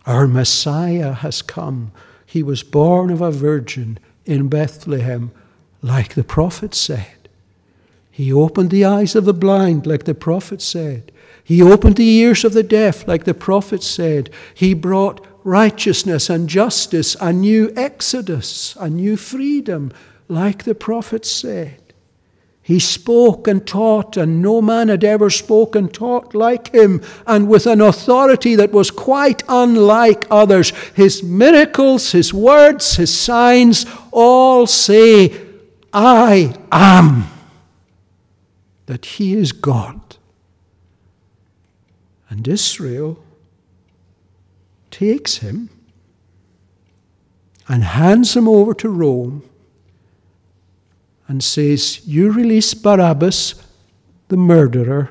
Our 0.05 0.27
Messiah 0.27 1.13
has 1.13 1.41
come. 1.41 1.91
He 2.25 2.43
was 2.43 2.63
born 2.63 3.09
of 3.09 3.21
a 3.21 3.31
virgin 3.31 3.99
in 4.25 4.47
Bethlehem, 4.49 5.31
like 5.81 6.15
the 6.15 6.23
prophet 6.23 6.73
said. 6.73 7.29
He 8.09 8.31
opened 8.31 8.69
the 8.69 8.85
eyes 8.85 9.15
of 9.15 9.25
the 9.25 9.33
blind, 9.33 9.87
like 9.87 10.03
the 10.03 10.13
prophet 10.13 10.61
said. 10.61 11.11
He 11.43 11.61
opened 11.61 11.95
the 11.95 12.07
ears 12.07 12.45
of 12.45 12.53
the 12.53 12.63
deaf, 12.63 13.07
like 13.07 13.23
the 13.25 13.33
prophet 13.33 13.83
said. 13.83 14.29
He 14.53 14.73
brought 14.73 15.25
righteousness 15.43 16.29
and 16.29 16.47
justice, 16.47 17.15
a 17.19 17.33
new 17.33 17.73
exodus, 17.75 18.77
a 18.79 18.89
new 18.89 19.17
freedom, 19.17 19.91
like 20.27 20.63
the 20.63 20.75
prophet 20.75 21.25
said. 21.25 21.82
He 22.65 22.79
spoke 22.79 23.45
and 23.45 23.67
taught, 23.67 24.15
and 24.15 24.41
no 24.41 24.61
man 24.61 24.87
had 24.87 25.03
ever 25.03 25.29
spoken 25.29 25.89
taught 25.89 26.33
like 26.33 26.73
him, 26.73 27.01
and 27.27 27.49
with 27.49 27.67
an 27.67 27.81
authority 27.81 28.55
that 28.55 28.71
was 28.71 28.89
quite 28.89 29.43
unlike 29.49 30.25
others. 30.31 30.69
His 30.95 31.21
miracles, 31.21 32.13
his 32.13 32.33
words, 32.33 32.95
his 32.95 33.13
signs 33.13 33.85
all 34.11 34.65
say, 34.65 35.41
I 35.91 36.55
am, 36.71 37.25
that 38.85 39.05
he 39.05 39.33
is 39.33 39.51
God. 39.51 39.99
And 42.29 42.47
Israel 42.47 43.21
takes 44.89 45.37
him 45.39 45.69
and 47.67 47.83
hands 47.83 48.37
him 48.37 48.47
over 48.47 48.73
to 48.75 48.87
Rome 48.87 49.43
and 51.33 51.43
says, 51.43 52.05
You 52.05 52.31
release 52.31 52.75
Barabbas, 52.75 53.55
the 54.27 54.37
murderer, 54.37 55.09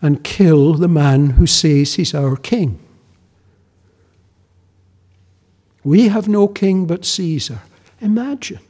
and 0.00 0.22
kill 0.22 0.74
the 0.74 0.86
man 0.86 1.30
who 1.30 1.48
says 1.48 1.94
he's 1.94 2.14
our 2.14 2.36
king. 2.36 2.78
We 5.82 6.06
have 6.06 6.28
no 6.28 6.46
king 6.46 6.86
but 6.86 7.04
Caesar. 7.04 7.58
Imagine. 8.00 8.60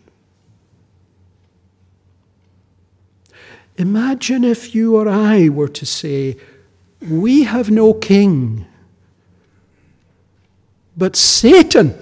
Imagine 3.77 4.43
if 4.43 4.75
you 4.75 4.97
or 4.97 5.11
I 5.11 5.51
were 5.51 5.69
to 5.69 5.85
say, 5.85 6.39
We 7.07 7.43
have 7.43 7.71
no 7.71 7.93
king, 7.93 8.65
but 10.97 11.17
Satan. 11.17 11.95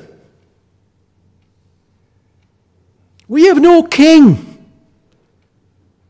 We 3.27 3.47
have 3.47 3.61
no 3.61 3.83
king, 3.83 4.46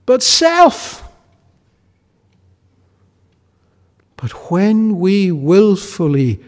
but 0.06 0.22
self. 0.22 1.02
But 4.16 4.50
when 4.50 4.98
we 4.98 5.30
willfully 5.30 6.40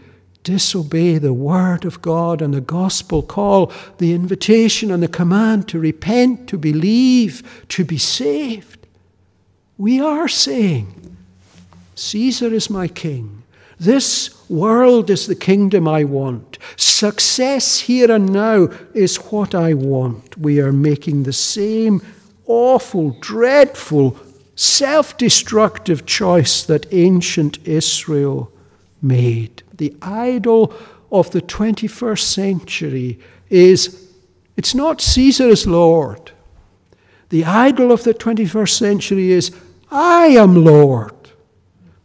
disobey 0.43 1.17
the 1.17 1.33
word 1.33 1.85
of 1.85 2.01
God 2.01 2.41
and 2.41 2.53
the 2.53 2.61
gospel 2.61 3.21
call, 3.21 3.71
the 3.99 4.13
invitation 4.13 4.89
and 4.89 5.03
the 5.03 5.07
command 5.07 5.67
to 5.67 5.79
repent, 5.79 6.47
to 6.49 6.57
believe, 6.57 7.65
to 7.69 7.85
be 7.85 7.97
saved, 7.97 8.87
we 9.77 9.99
are 9.99 10.27
saying, 10.27 11.17
Caesar 11.95 12.53
is 12.53 12.69
my 12.69 12.87
king. 12.87 13.43
This 13.79 14.49
world 14.49 15.09
is 15.09 15.27
the 15.27 15.35
kingdom 15.35 15.87
I 15.87 16.03
want. 16.03 16.57
Success 16.75 17.79
here 17.81 18.11
and 18.11 18.33
now 18.33 18.67
is 18.93 19.17
what 19.17 19.55
I 19.55 19.73
want. 19.73 20.37
We 20.37 20.59
are 20.59 20.73
making 20.73 21.23
the 21.23 21.33
same 21.33 22.01
awful, 22.49 23.11
dreadful, 23.21 24.17
self 24.55 25.15
destructive 25.17 26.05
choice 26.05 26.63
that 26.63 26.91
ancient 26.91 27.65
Israel 27.65 28.51
made. 29.01 29.63
The 29.73 29.95
idol 30.01 30.73
of 31.09 31.31
the 31.31 31.41
21st 31.41 32.19
century 32.19 33.19
is 33.49 34.11
it's 34.57 34.75
not 34.75 34.99
Caesar 34.99 35.53
Lord. 35.69 36.31
The 37.29 37.45
idol 37.45 37.91
of 37.93 38.03
the 38.03 38.13
21st 38.13 38.77
century 38.77 39.31
is 39.31 39.55
I 39.89 40.27
am 40.27 40.65
Lord. 40.65 41.13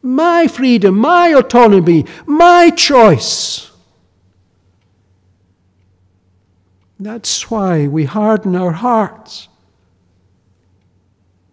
My 0.03 0.47
freedom, 0.47 0.99
my 0.99 1.29
autonomy, 1.31 2.05
my 2.27 2.71
choice. 2.71 3.71
That's 7.01 7.51
why 7.51 7.89
we 7.89 8.05
harden 8.05 8.55
our 8.55 8.73
hearts 8.73 9.49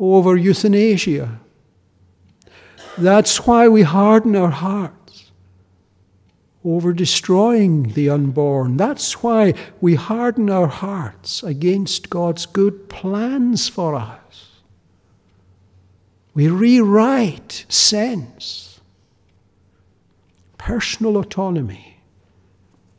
over 0.01 0.35
euthanasia. 0.35 1.39
That's 2.97 3.45
why 3.45 3.67
we 3.67 3.83
harden 3.83 4.35
our 4.35 4.49
hearts 4.49 5.31
over 6.65 6.91
destroying 6.91 7.93
the 7.93 8.09
unborn. 8.09 8.77
That's 8.77 9.23
why 9.23 9.53
we 9.79 9.95
harden 9.95 10.49
our 10.49 10.67
hearts 10.67 11.43
against 11.43 12.09
God's 12.09 12.45
good 12.47 12.89
plans 12.89 13.67
for 13.67 13.95
us. 13.95 14.61
We 16.33 16.47
rewrite 16.47 17.65
sense, 17.69 18.79
personal 20.57 21.17
autonomy. 21.17 21.97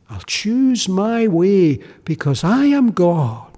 I'll 0.09 0.21
choose 0.21 0.87
my 0.87 1.27
way 1.27 1.81
because 2.05 2.43
I 2.43 2.65
am 2.65 2.91
God. 2.91 3.52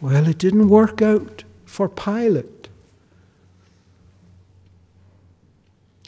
Well, 0.00 0.28
it 0.28 0.38
didn't 0.38 0.68
work 0.68 1.02
out 1.02 1.44
for 1.64 1.88
Pilate. 1.88 2.68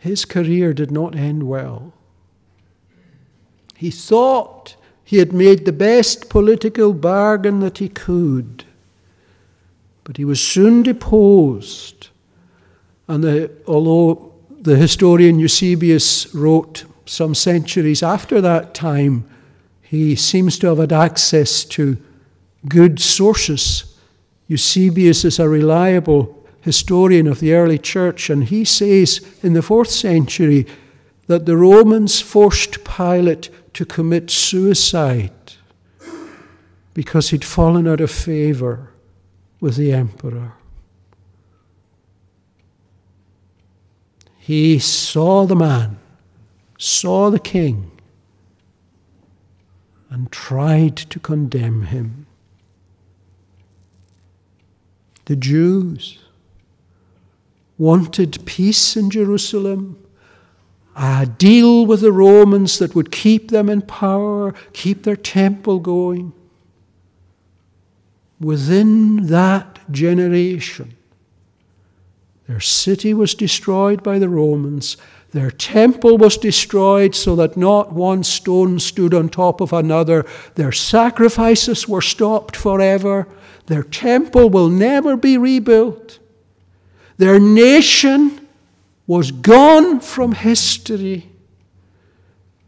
His 0.02 0.24
career 0.24 0.72
did 0.72 0.90
not 0.90 1.14
end 1.14 1.42
well. 1.42 1.92
He 3.76 3.90
thought 3.90 4.76
he 5.04 5.18
had 5.18 5.32
made 5.32 5.64
the 5.64 5.72
best 5.72 6.28
political 6.28 6.92
bargain 6.92 7.60
that 7.60 7.78
he 7.78 7.88
could. 7.88 8.64
But 10.04 10.16
he 10.16 10.24
was 10.24 10.40
soon 10.40 10.82
deposed. 10.82 12.08
And 13.08 13.24
the, 13.24 13.50
although 13.66 14.32
the 14.60 14.76
historian 14.76 15.38
Eusebius 15.38 16.32
wrote 16.34 16.84
some 17.06 17.34
centuries 17.34 18.02
after 18.02 18.40
that 18.40 18.72
time, 18.72 19.28
he 19.82 20.14
seems 20.14 20.58
to 20.60 20.68
have 20.68 20.78
had 20.78 20.92
access 20.92 21.64
to 21.64 21.98
good 22.68 23.00
sources. 23.00 23.96
Eusebius 24.48 25.24
is 25.24 25.38
a 25.38 25.48
reliable 25.48 26.36
historian 26.60 27.26
of 27.26 27.40
the 27.40 27.54
early 27.54 27.78
church, 27.78 28.28
and 28.30 28.44
he 28.44 28.64
says 28.64 29.20
in 29.42 29.54
the 29.54 29.62
fourth 29.62 29.90
century 29.90 30.66
that 31.26 31.46
the 31.46 31.56
Romans 31.56 32.20
forced 32.20 32.84
Pilate 32.84 33.50
to 33.74 33.84
commit 33.84 34.30
suicide 34.30 35.32
because 36.92 37.30
he'd 37.30 37.44
fallen 37.44 37.86
out 37.86 38.00
of 38.00 38.10
favor 38.10 38.90
with 39.60 39.76
the 39.76 39.92
emperor. 39.92 40.54
He 44.38 44.78
saw 44.80 45.46
the 45.46 45.54
man, 45.54 45.98
saw 46.76 47.30
the 47.30 47.38
king, 47.38 47.92
and 50.10 50.32
tried 50.32 50.96
to 50.96 51.20
condemn 51.20 51.82
him. 51.84 52.26
The 55.30 55.36
Jews 55.36 56.18
wanted 57.78 58.44
peace 58.46 58.96
in 58.96 59.10
Jerusalem, 59.10 60.04
a 60.96 61.24
deal 61.24 61.86
with 61.86 62.00
the 62.00 62.10
Romans 62.10 62.80
that 62.80 62.96
would 62.96 63.12
keep 63.12 63.52
them 63.52 63.68
in 63.68 63.82
power, 63.82 64.52
keep 64.72 65.04
their 65.04 65.14
temple 65.14 65.78
going 65.78 66.32
within 68.40 69.28
that 69.28 69.78
generation. 69.92 70.96
Their 72.48 72.58
city 72.58 73.14
was 73.14 73.32
destroyed 73.36 74.02
by 74.02 74.18
the 74.18 74.28
Romans. 74.28 74.96
Their 75.30 75.52
temple 75.52 76.18
was 76.18 76.36
destroyed 76.36 77.14
so 77.14 77.36
that 77.36 77.56
not 77.56 77.92
one 77.92 78.24
stone 78.24 78.80
stood 78.80 79.14
on 79.14 79.28
top 79.28 79.60
of 79.60 79.72
another. 79.72 80.26
Their 80.56 80.72
sacrifices 80.72 81.86
were 81.86 82.02
stopped 82.02 82.56
forever. 82.56 83.28
Their 83.70 83.84
temple 83.84 84.50
will 84.50 84.68
never 84.68 85.16
be 85.16 85.38
rebuilt. 85.38 86.18
Their 87.18 87.38
nation 87.38 88.48
was 89.06 89.30
gone 89.30 90.00
from 90.00 90.32
history. 90.32 91.30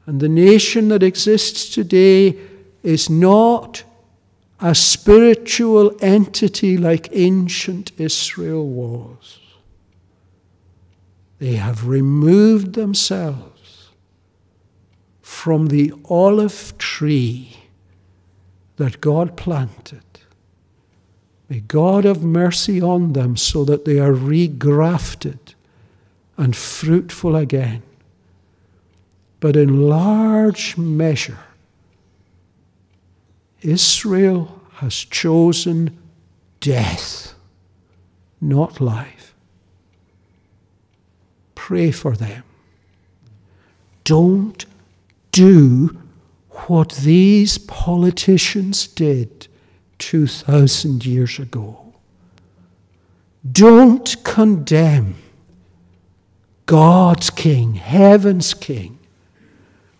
And 0.06 0.20
the 0.20 0.28
nation 0.28 0.90
that 0.90 1.02
exists 1.02 1.74
today 1.74 2.38
is 2.84 3.10
not 3.10 3.82
a 4.60 4.76
spiritual 4.76 5.96
entity 6.00 6.76
like 6.76 7.08
ancient 7.10 7.90
Israel 7.98 8.64
was. 8.64 9.40
They 11.40 11.56
have 11.56 11.88
removed 11.88 12.74
themselves 12.74 13.88
from 15.20 15.66
the 15.66 15.92
olive 16.04 16.78
tree 16.78 17.56
that 18.76 19.00
God 19.00 19.36
planted. 19.36 20.04
May 21.48 21.60
God 21.60 22.04
have 22.04 22.22
mercy 22.22 22.80
on 22.80 23.12
them 23.12 23.36
so 23.36 23.64
that 23.64 23.84
they 23.84 23.98
are 23.98 24.12
regrafted 24.12 25.38
and 26.36 26.56
fruitful 26.56 27.36
again. 27.36 27.82
But 29.40 29.56
in 29.56 29.88
large 29.88 30.76
measure, 30.76 31.40
Israel 33.60 34.60
has 34.74 34.94
chosen 34.94 35.98
death, 36.60 37.34
not 38.40 38.80
life. 38.80 39.34
Pray 41.54 41.90
for 41.90 42.16
them. 42.16 42.42
Don't 44.04 44.64
do 45.30 45.98
what 46.66 46.92
these 46.92 47.58
politicians 47.58 48.86
did 48.86 49.48
2,000 50.02 51.06
years 51.06 51.38
ago. 51.38 51.94
Don't 53.50 54.16
condemn 54.24 55.14
God's 56.66 57.30
King, 57.30 57.74
heaven's 57.74 58.52
King, 58.52 58.98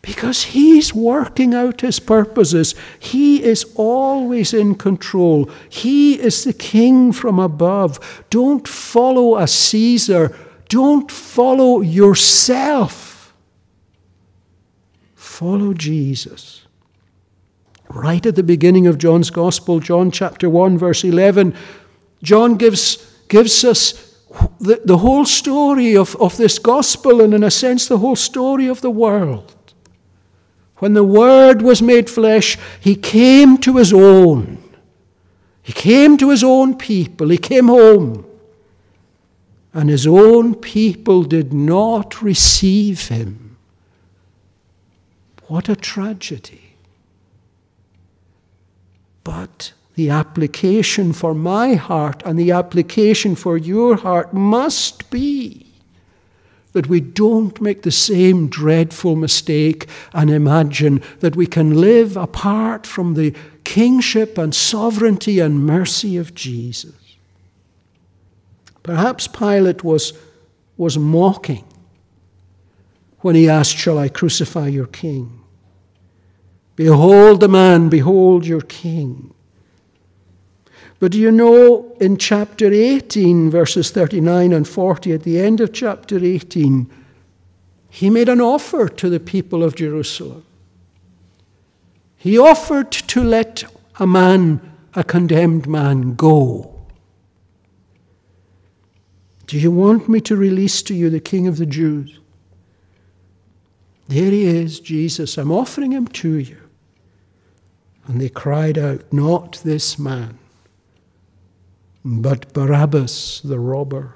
because 0.00 0.42
He's 0.42 0.92
working 0.92 1.54
out 1.54 1.82
His 1.82 2.00
purposes. 2.00 2.74
He 2.98 3.44
is 3.44 3.64
always 3.76 4.52
in 4.52 4.74
control. 4.74 5.48
He 5.68 6.14
is 6.20 6.42
the 6.42 6.52
King 6.52 7.12
from 7.12 7.38
above. 7.38 8.24
Don't 8.28 8.66
follow 8.66 9.36
a 9.36 9.46
Caesar. 9.46 10.36
Don't 10.68 11.12
follow 11.12 11.80
yourself. 11.80 13.32
Follow 15.14 15.72
Jesus. 15.74 16.61
Right 17.94 18.24
at 18.24 18.36
the 18.36 18.42
beginning 18.42 18.86
of 18.86 18.96
John's 18.96 19.28
Gospel, 19.28 19.78
John 19.78 20.10
chapter 20.10 20.48
1, 20.48 20.78
verse 20.78 21.04
11, 21.04 21.54
John 22.22 22.56
gives, 22.56 22.96
gives 23.28 23.64
us 23.64 24.16
the, 24.58 24.80
the 24.82 24.98
whole 24.98 25.26
story 25.26 25.94
of, 25.96 26.16
of 26.16 26.38
this 26.38 26.58
gospel 26.58 27.20
and, 27.20 27.34
in 27.34 27.44
a 27.44 27.50
sense, 27.50 27.86
the 27.86 27.98
whole 27.98 28.16
story 28.16 28.66
of 28.66 28.80
the 28.80 28.90
world. 28.90 29.54
When 30.76 30.94
the 30.94 31.04
Word 31.04 31.60
was 31.60 31.82
made 31.82 32.08
flesh, 32.08 32.56
he 32.80 32.96
came 32.96 33.58
to 33.58 33.76
his 33.76 33.92
own. 33.92 34.62
He 35.62 35.74
came 35.74 36.16
to 36.16 36.30
his 36.30 36.42
own 36.42 36.76
people, 36.76 37.28
he 37.28 37.38
came 37.38 37.68
home, 37.68 38.24
and 39.74 39.90
his 39.90 40.06
own 40.06 40.54
people 40.54 41.24
did 41.24 41.52
not 41.52 42.22
receive 42.22 43.08
him. 43.08 43.56
What 45.46 45.68
a 45.68 45.76
tragedy. 45.76 46.61
But 49.24 49.72
the 49.94 50.10
application 50.10 51.12
for 51.12 51.34
my 51.34 51.74
heart 51.74 52.22
and 52.24 52.38
the 52.38 52.50
application 52.50 53.34
for 53.34 53.56
your 53.56 53.96
heart 53.96 54.32
must 54.32 55.10
be 55.10 55.66
that 56.72 56.88
we 56.88 57.00
don't 57.00 57.60
make 57.60 57.82
the 57.82 57.90
same 57.90 58.48
dreadful 58.48 59.14
mistake 59.14 59.86
and 60.14 60.30
imagine 60.30 61.02
that 61.20 61.36
we 61.36 61.46
can 61.46 61.80
live 61.80 62.16
apart 62.16 62.86
from 62.86 63.14
the 63.14 63.34
kingship 63.64 64.38
and 64.38 64.54
sovereignty 64.54 65.38
and 65.38 65.66
mercy 65.66 66.16
of 66.16 66.34
Jesus. 66.34 66.94
Perhaps 68.82 69.28
Pilate 69.28 69.84
was, 69.84 70.14
was 70.76 70.98
mocking 70.98 71.64
when 73.20 73.34
he 73.34 73.48
asked, 73.48 73.76
Shall 73.76 73.98
I 73.98 74.08
crucify 74.08 74.68
your 74.68 74.86
king? 74.86 75.41
Behold 76.76 77.40
the 77.40 77.48
man, 77.48 77.88
behold 77.88 78.46
your 78.46 78.62
king. 78.62 79.34
But 80.98 81.12
do 81.12 81.18
you 81.18 81.32
know 81.32 81.96
in 82.00 82.16
chapter 82.16 82.72
18, 82.72 83.50
verses 83.50 83.90
39 83.90 84.52
and 84.52 84.68
40, 84.68 85.12
at 85.12 85.24
the 85.24 85.40
end 85.40 85.60
of 85.60 85.72
chapter 85.72 86.16
18, 86.16 86.88
he 87.90 88.08
made 88.08 88.28
an 88.28 88.40
offer 88.40 88.88
to 88.88 89.10
the 89.10 89.20
people 89.20 89.62
of 89.62 89.74
Jerusalem. 89.74 90.44
He 92.16 92.38
offered 92.38 92.92
to 92.92 93.22
let 93.22 93.64
a 93.98 94.06
man, 94.06 94.60
a 94.94 95.02
condemned 95.02 95.66
man, 95.66 96.14
go. 96.14 96.72
Do 99.48 99.58
you 99.58 99.72
want 99.72 100.08
me 100.08 100.20
to 100.22 100.36
release 100.36 100.82
to 100.84 100.94
you 100.94 101.10
the 101.10 101.20
King 101.20 101.48
of 101.48 101.58
the 101.58 101.66
Jews? 101.66 102.18
There 104.06 104.30
he 104.30 104.44
is, 104.44 104.78
Jesus. 104.78 105.36
I'm 105.36 105.50
offering 105.50 105.90
him 105.90 106.06
to 106.06 106.34
you. 106.34 106.61
And 108.06 108.20
they 108.20 108.28
cried 108.28 108.78
out, 108.78 109.12
Not 109.12 109.60
this 109.64 109.98
man 109.98 110.38
but 112.04 112.52
Barabbas 112.52 113.40
the 113.42 113.58
robber. 113.58 114.14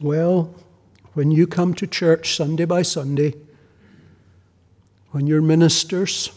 Well, 0.00 0.54
when 1.14 1.30
you 1.30 1.46
come 1.46 1.74
to 1.74 1.86
church 1.86 2.34
Sunday 2.34 2.64
by 2.64 2.82
Sunday, 2.82 3.34
when 5.10 5.26
your 5.26 5.42
ministers, 5.42 6.30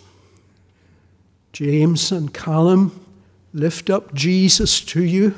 James 1.54 2.12
and 2.12 2.34
Callum, 2.34 3.00
lift 3.54 3.90
up 3.90 4.14
Jesus 4.14 4.82
to 4.82 5.04
you, 5.04 5.36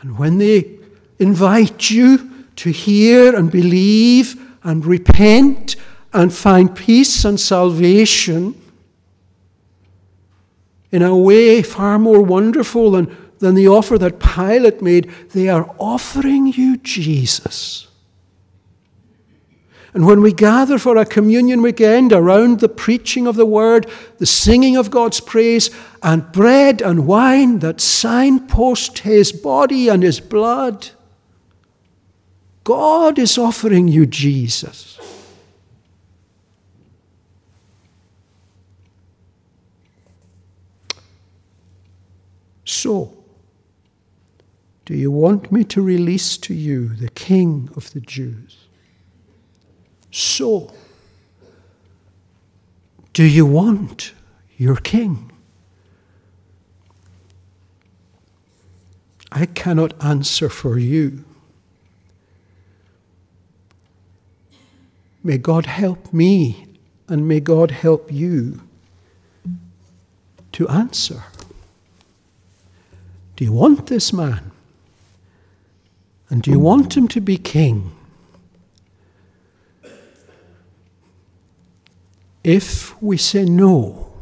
and 0.00 0.16
when 0.16 0.38
they 0.38 0.78
invite 1.18 1.90
you 1.90 2.46
to 2.56 2.70
hear 2.70 3.34
and 3.34 3.50
believe 3.50 4.40
and 4.62 4.86
repent 4.86 5.76
and 6.12 6.32
find 6.32 6.74
peace 6.74 7.24
and 7.24 7.38
salvation, 7.38 8.60
in 10.90 11.02
a 11.02 11.16
way 11.16 11.62
far 11.62 11.98
more 11.98 12.20
wonderful 12.20 12.90
than, 12.90 13.16
than 13.38 13.54
the 13.54 13.68
offer 13.68 13.96
that 13.96 14.18
Pilate 14.18 14.82
made. 14.82 15.10
They 15.30 15.48
are 15.48 15.72
offering 15.78 16.48
you 16.48 16.78
Jesus. 16.78 17.86
And 19.92 20.06
when 20.06 20.20
we 20.20 20.32
gather 20.32 20.78
for 20.78 20.96
a 20.96 21.04
communion 21.04 21.62
weekend 21.62 22.12
around 22.12 22.60
the 22.60 22.68
preaching 22.68 23.26
of 23.26 23.34
the 23.34 23.46
word, 23.46 23.90
the 24.18 24.26
singing 24.26 24.76
of 24.76 24.90
God's 24.90 25.20
praise, 25.20 25.70
and 26.02 26.30
bread 26.30 26.80
and 26.80 27.06
wine 27.06 27.58
that 27.58 27.80
signpost 27.80 29.00
his 29.00 29.32
body 29.32 29.88
and 29.88 30.02
his 30.02 30.20
blood, 30.20 30.90
God 32.62 33.18
is 33.18 33.36
offering 33.36 33.88
you 33.88 34.06
Jesus. 34.06 34.99
So, 42.70 43.12
do 44.84 44.94
you 44.94 45.10
want 45.10 45.50
me 45.50 45.64
to 45.64 45.82
release 45.82 46.36
to 46.38 46.54
you 46.54 46.94
the 46.94 47.08
King 47.08 47.68
of 47.74 47.92
the 47.92 48.00
Jews? 48.00 48.68
So, 50.12 50.72
do 53.12 53.24
you 53.24 53.44
want 53.44 54.12
your 54.56 54.76
King? 54.76 55.32
I 59.32 59.46
cannot 59.46 59.92
answer 60.02 60.48
for 60.48 60.78
you. 60.78 61.24
May 65.24 65.38
God 65.38 65.66
help 65.66 66.12
me 66.12 66.68
and 67.08 67.26
may 67.26 67.40
God 67.40 67.72
help 67.72 68.12
you 68.12 68.60
to 70.52 70.68
answer. 70.68 71.24
Do 73.40 73.46
you 73.46 73.52
want 73.52 73.86
this 73.86 74.12
man? 74.12 74.50
And 76.28 76.42
do 76.42 76.50
you 76.50 76.58
mm. 76.58 76.60
want 76.60 76.94
him 76.94 77.08
to 77.08 77.22
be 77.22 77.38
king? 77.38 77.90
If 82.44 83.02
we 83.02 83.16
say 83.16 83.46
no, 83.46 84.12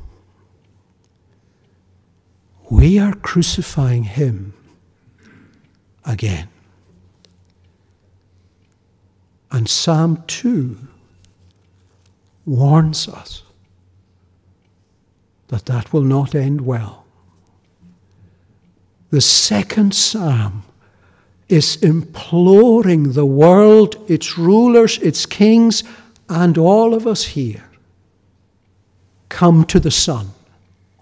we 2.70 3.00
are 3.00 3.12
crucifying 3.12 4.04
him 4.04 4.54
again. 6.04 6.46
And 9.50 9.68
Psalm 9.68 10.22
2 10.28 10.78
warns 12.46 13.08
us 13.08 13.42
that 15.48 15.66
that 15.66 15.92
will 15.92 16.02
not 16.02 16.36
end 16.36 16.60
well. 16.60 17.04
The 19.10 19.20
second 19.20 19.94
psalm 19.94 20.64
is 21.48 21.76
imploring 21.76 23.12
the 23.12 23.26
world, 23.26 24.04
its 24.08 24.36
rulers, 24.36 24.98
its 24.98 25.24
kings, 25.24 25.82
and 26.28 26.58
all 26.58 26.94
of 26.94 27.06
us 27.06 27.24
here 27.24 27.68
come 29.28 29.64
to 29.64 29.80
the 29.80 29.90
Son. 29.90 30.30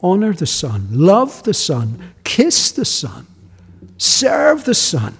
Honor 0.02 0.32
the 0.32 0.46
Son. 0.46 0.88
Love 0.90 1.42
the 1.44 1.54
Son. 1.54 2.12
Kiss 2.22 2.70
the 2.70 2.84
Son. 2.84 3.26
Serve 3.98 4.64
the 4.64 4.74
Son. 4.74 5.16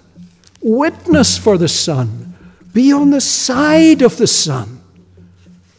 Witness 0.61 1.37
for 1.37 1.57
the 1.57 1.67
Son. 1.67 2.35
Be 2.73 2.91
on 2.93 3.09
the 3.09 3.21
side 3.21 4.01
of 4.01 4.17
the 4.17 4.27
Son. 4.27 4.81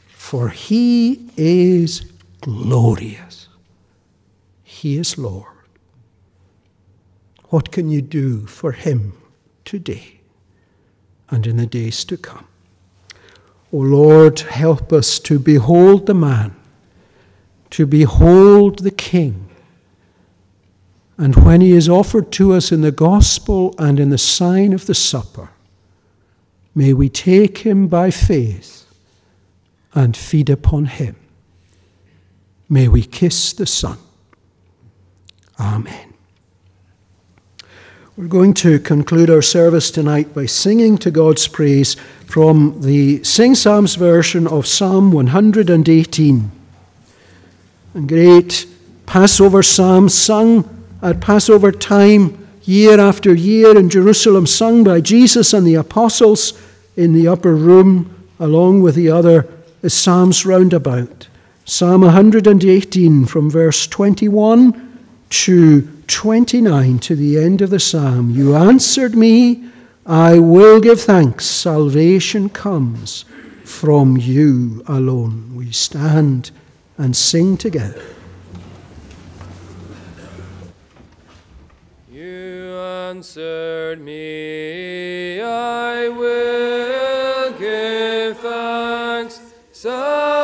For 0.09 0.49
He 0.49 1.31
is 1.37 2.11
glorious. 2.41 3.49
He 4.63 4.99
is 4.99 5.17
Lord. 5.17 5.58
What 7.49 7.73
can 7.73 7.91
you 7.91 8.03
do 8.03 8.47
for 8.47 8.73
him 8.73 9.15
today 9.65 10.21
and 11.31 11.47
in 11.47 11.57
the 11.57 11.67
days 11.67 12.05
to 12.07 12.17
come? 12.17 12.47
O 13.73 13.79
Lord, 13.79 14.41
help 14.41 14.93
us 14.93 15.19
to 15.21 15.39
behold 15.39 16.07
the 16.07 16.15
man, 16.15 16.55
to 17.71 17.87
behold 17.87 18.81
the 18.81 18.91
King. 18.91 19.49
And 21.17 21.37
when 21.37 21.61
he 21.61 21.73
is 21.73 21.89
offered 21.89 22.31
to 22.33 22.53
us 22.53 22.71
in 22.71 22.81
the 22.81 22.93
gospel 22.93 23.75
and 23.79 23.99
in 23.99 24.11
the 24.11 24.19
sign 24.19 24.73
of 24.73 24.87
the 24.87 24.95
supper, 24.95 25.51
may 26.75 26.93
we 26.93 27.09
take 27.09 27.59
him 27.59 27.89
by 27.89 28.11
faith 28.11 28.87
and 29.95 30.17
feed 30.17 30.49
upon 30.49 30.87
him. 30.87 31.17
May 32.69 32.89
we 32.89 33.03
kiss 33.03 33.53
the 33.53 33.67
Son. 33.67 33.99
Amen. 35.59 36.08
We're 38.19 38.27
going 38.27 38.55
to 38.55 38.81
conclude 38.81 39.31
our 39.31 39.43
service 39.43 39.93
tonight 39.93 40.35
by 40.35 40.47
singing 40.47 40.99
to 40.99 41.11
God's 41.13 41.47
praise 41.47 41.95
from 42.27 42.83
the 42.83 43.23
Sing 43.23 43.55
Psalms 43.55 43.95
version 43.95 44.49
of 44.49 44.67
Psalm 44.67 45.13
118. 45.13 46.51
A 47.95 48.01
great 48.01 48.67
Passover 49.07 49.63
psalm 49.63 50.09
sung 50.09 50.85
at 51.01 51.21
Passover 51.21 51.71
time, 51.71 52.49
year 52.65 52.99
after 52.99 53.33
year 53.33 53.79
in 53.79 53.89
Jerusalem, 53.89 54.49
sung 54.49 54.83
by 54.83 55.01
Jesus 55.01 55.53
and 55.53 55.65
the 55.65 55.77
apostles 55.77 56.61
in 56.97 57.13
the 57.13 57.29
upper 57.29 57.55
room, 57.55 58.29
along 58.41 58.83
with 58.83 58.97
the 58.97 59.11
other 59.11 59.49
psalms 59.87 60.45
round 60.45 60.73
about. 60.73 61.29
Psalm 61.65 62.01
118 62.01 63.27
from 63.27 63.49
verse 63.49 63.87
21 63.87 65.07
to 65.31 65.98
29 66.09 66.99
to 67.01 67.15
the 67.15 67.39
end 67.39 67.61
of 67.63 67.71
the 67.71 67.79
psalm 67.79 68.31
You 68.31 68.57
answered 68.57 69.15
me, 69.15 69.69
I 70.07 70.39
will 70.39 70.81
give 70.81 71.03
thanks. 71.03 71.45
Salvation 71.45 72.49
comes 72.49 73.27
from 73.63 74.17
you 74.17 74.83
alone. 74.87 75.55
We 75.55 75.71
stand 75.71 76.51
and 76.97 77.15
sing 77.15 77.59
together. 77.59 78.03
You 82.11 82.75
answered 83.11 84.01
me, 84.01 85.43
I 85.43 86.09
will 86.09 87.53
give 87.59 88.39
thanks. 88.39 89.41
Salvation 89.73 90.38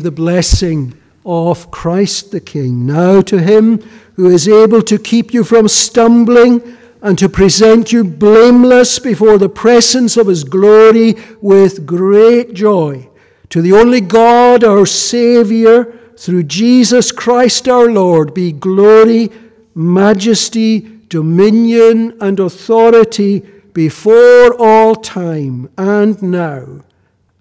receive 0.00 0.16
the 0.16 0.22
blessing 0.22 0.94
of 1.26 1.70
Christ 1.70 2.30
the 2.30 2.40
King. 2.40 2.86
Now 2.86 3.20
to 3.22 3.38
him 3.38 3.80
who 4.16 4.30
is 4.30 4.48
able 4.48 4.82
to 4.82 4.98
keep 4.98 5.34
you 5.34 5.44
from 5.44 5.68
stumbling 5.68 6.62
and 7.02 7.18
to 7.18 7.28
present 7.28 7.92
you 7.92 8.04
blameless 8.04 8.98
before 8.98 9.38
the 9.38 9.48
presence 9.48 10.16
of 10.16 10.26
his 10.26 10.44
glory 10.44 11.16
with 11.42 11.86
great 11.86 12.54
joy. 12.54 13.08
To 13.50 13.60
the 13.60 13.72
only 13.72 14.00
God, 14.00 14.64
our 14.64 14.86
Saviour, 14.86 15.92
through 16.16 16.44
Jesus 16.44 17.12
Christ 17.12 17.68
our 17.68 17.90
Lord, 17.90 18.32
be 18.32 18.52
glory, 18.52 19.28
majesty, 19.74 20.80
dominion, 21.08 22.16
and 22.20 22.40
authority 22.40 23.40
before 23.74 24.54
all 24.58 24.94
time, 24.94 25.68
and 25.76 26.22
now, 26.22 26.84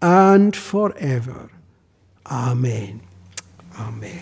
and 0.01 0.55
forever. 0.55 1.49
Amen. 2.29 3.01
Amen. 3.77 4.21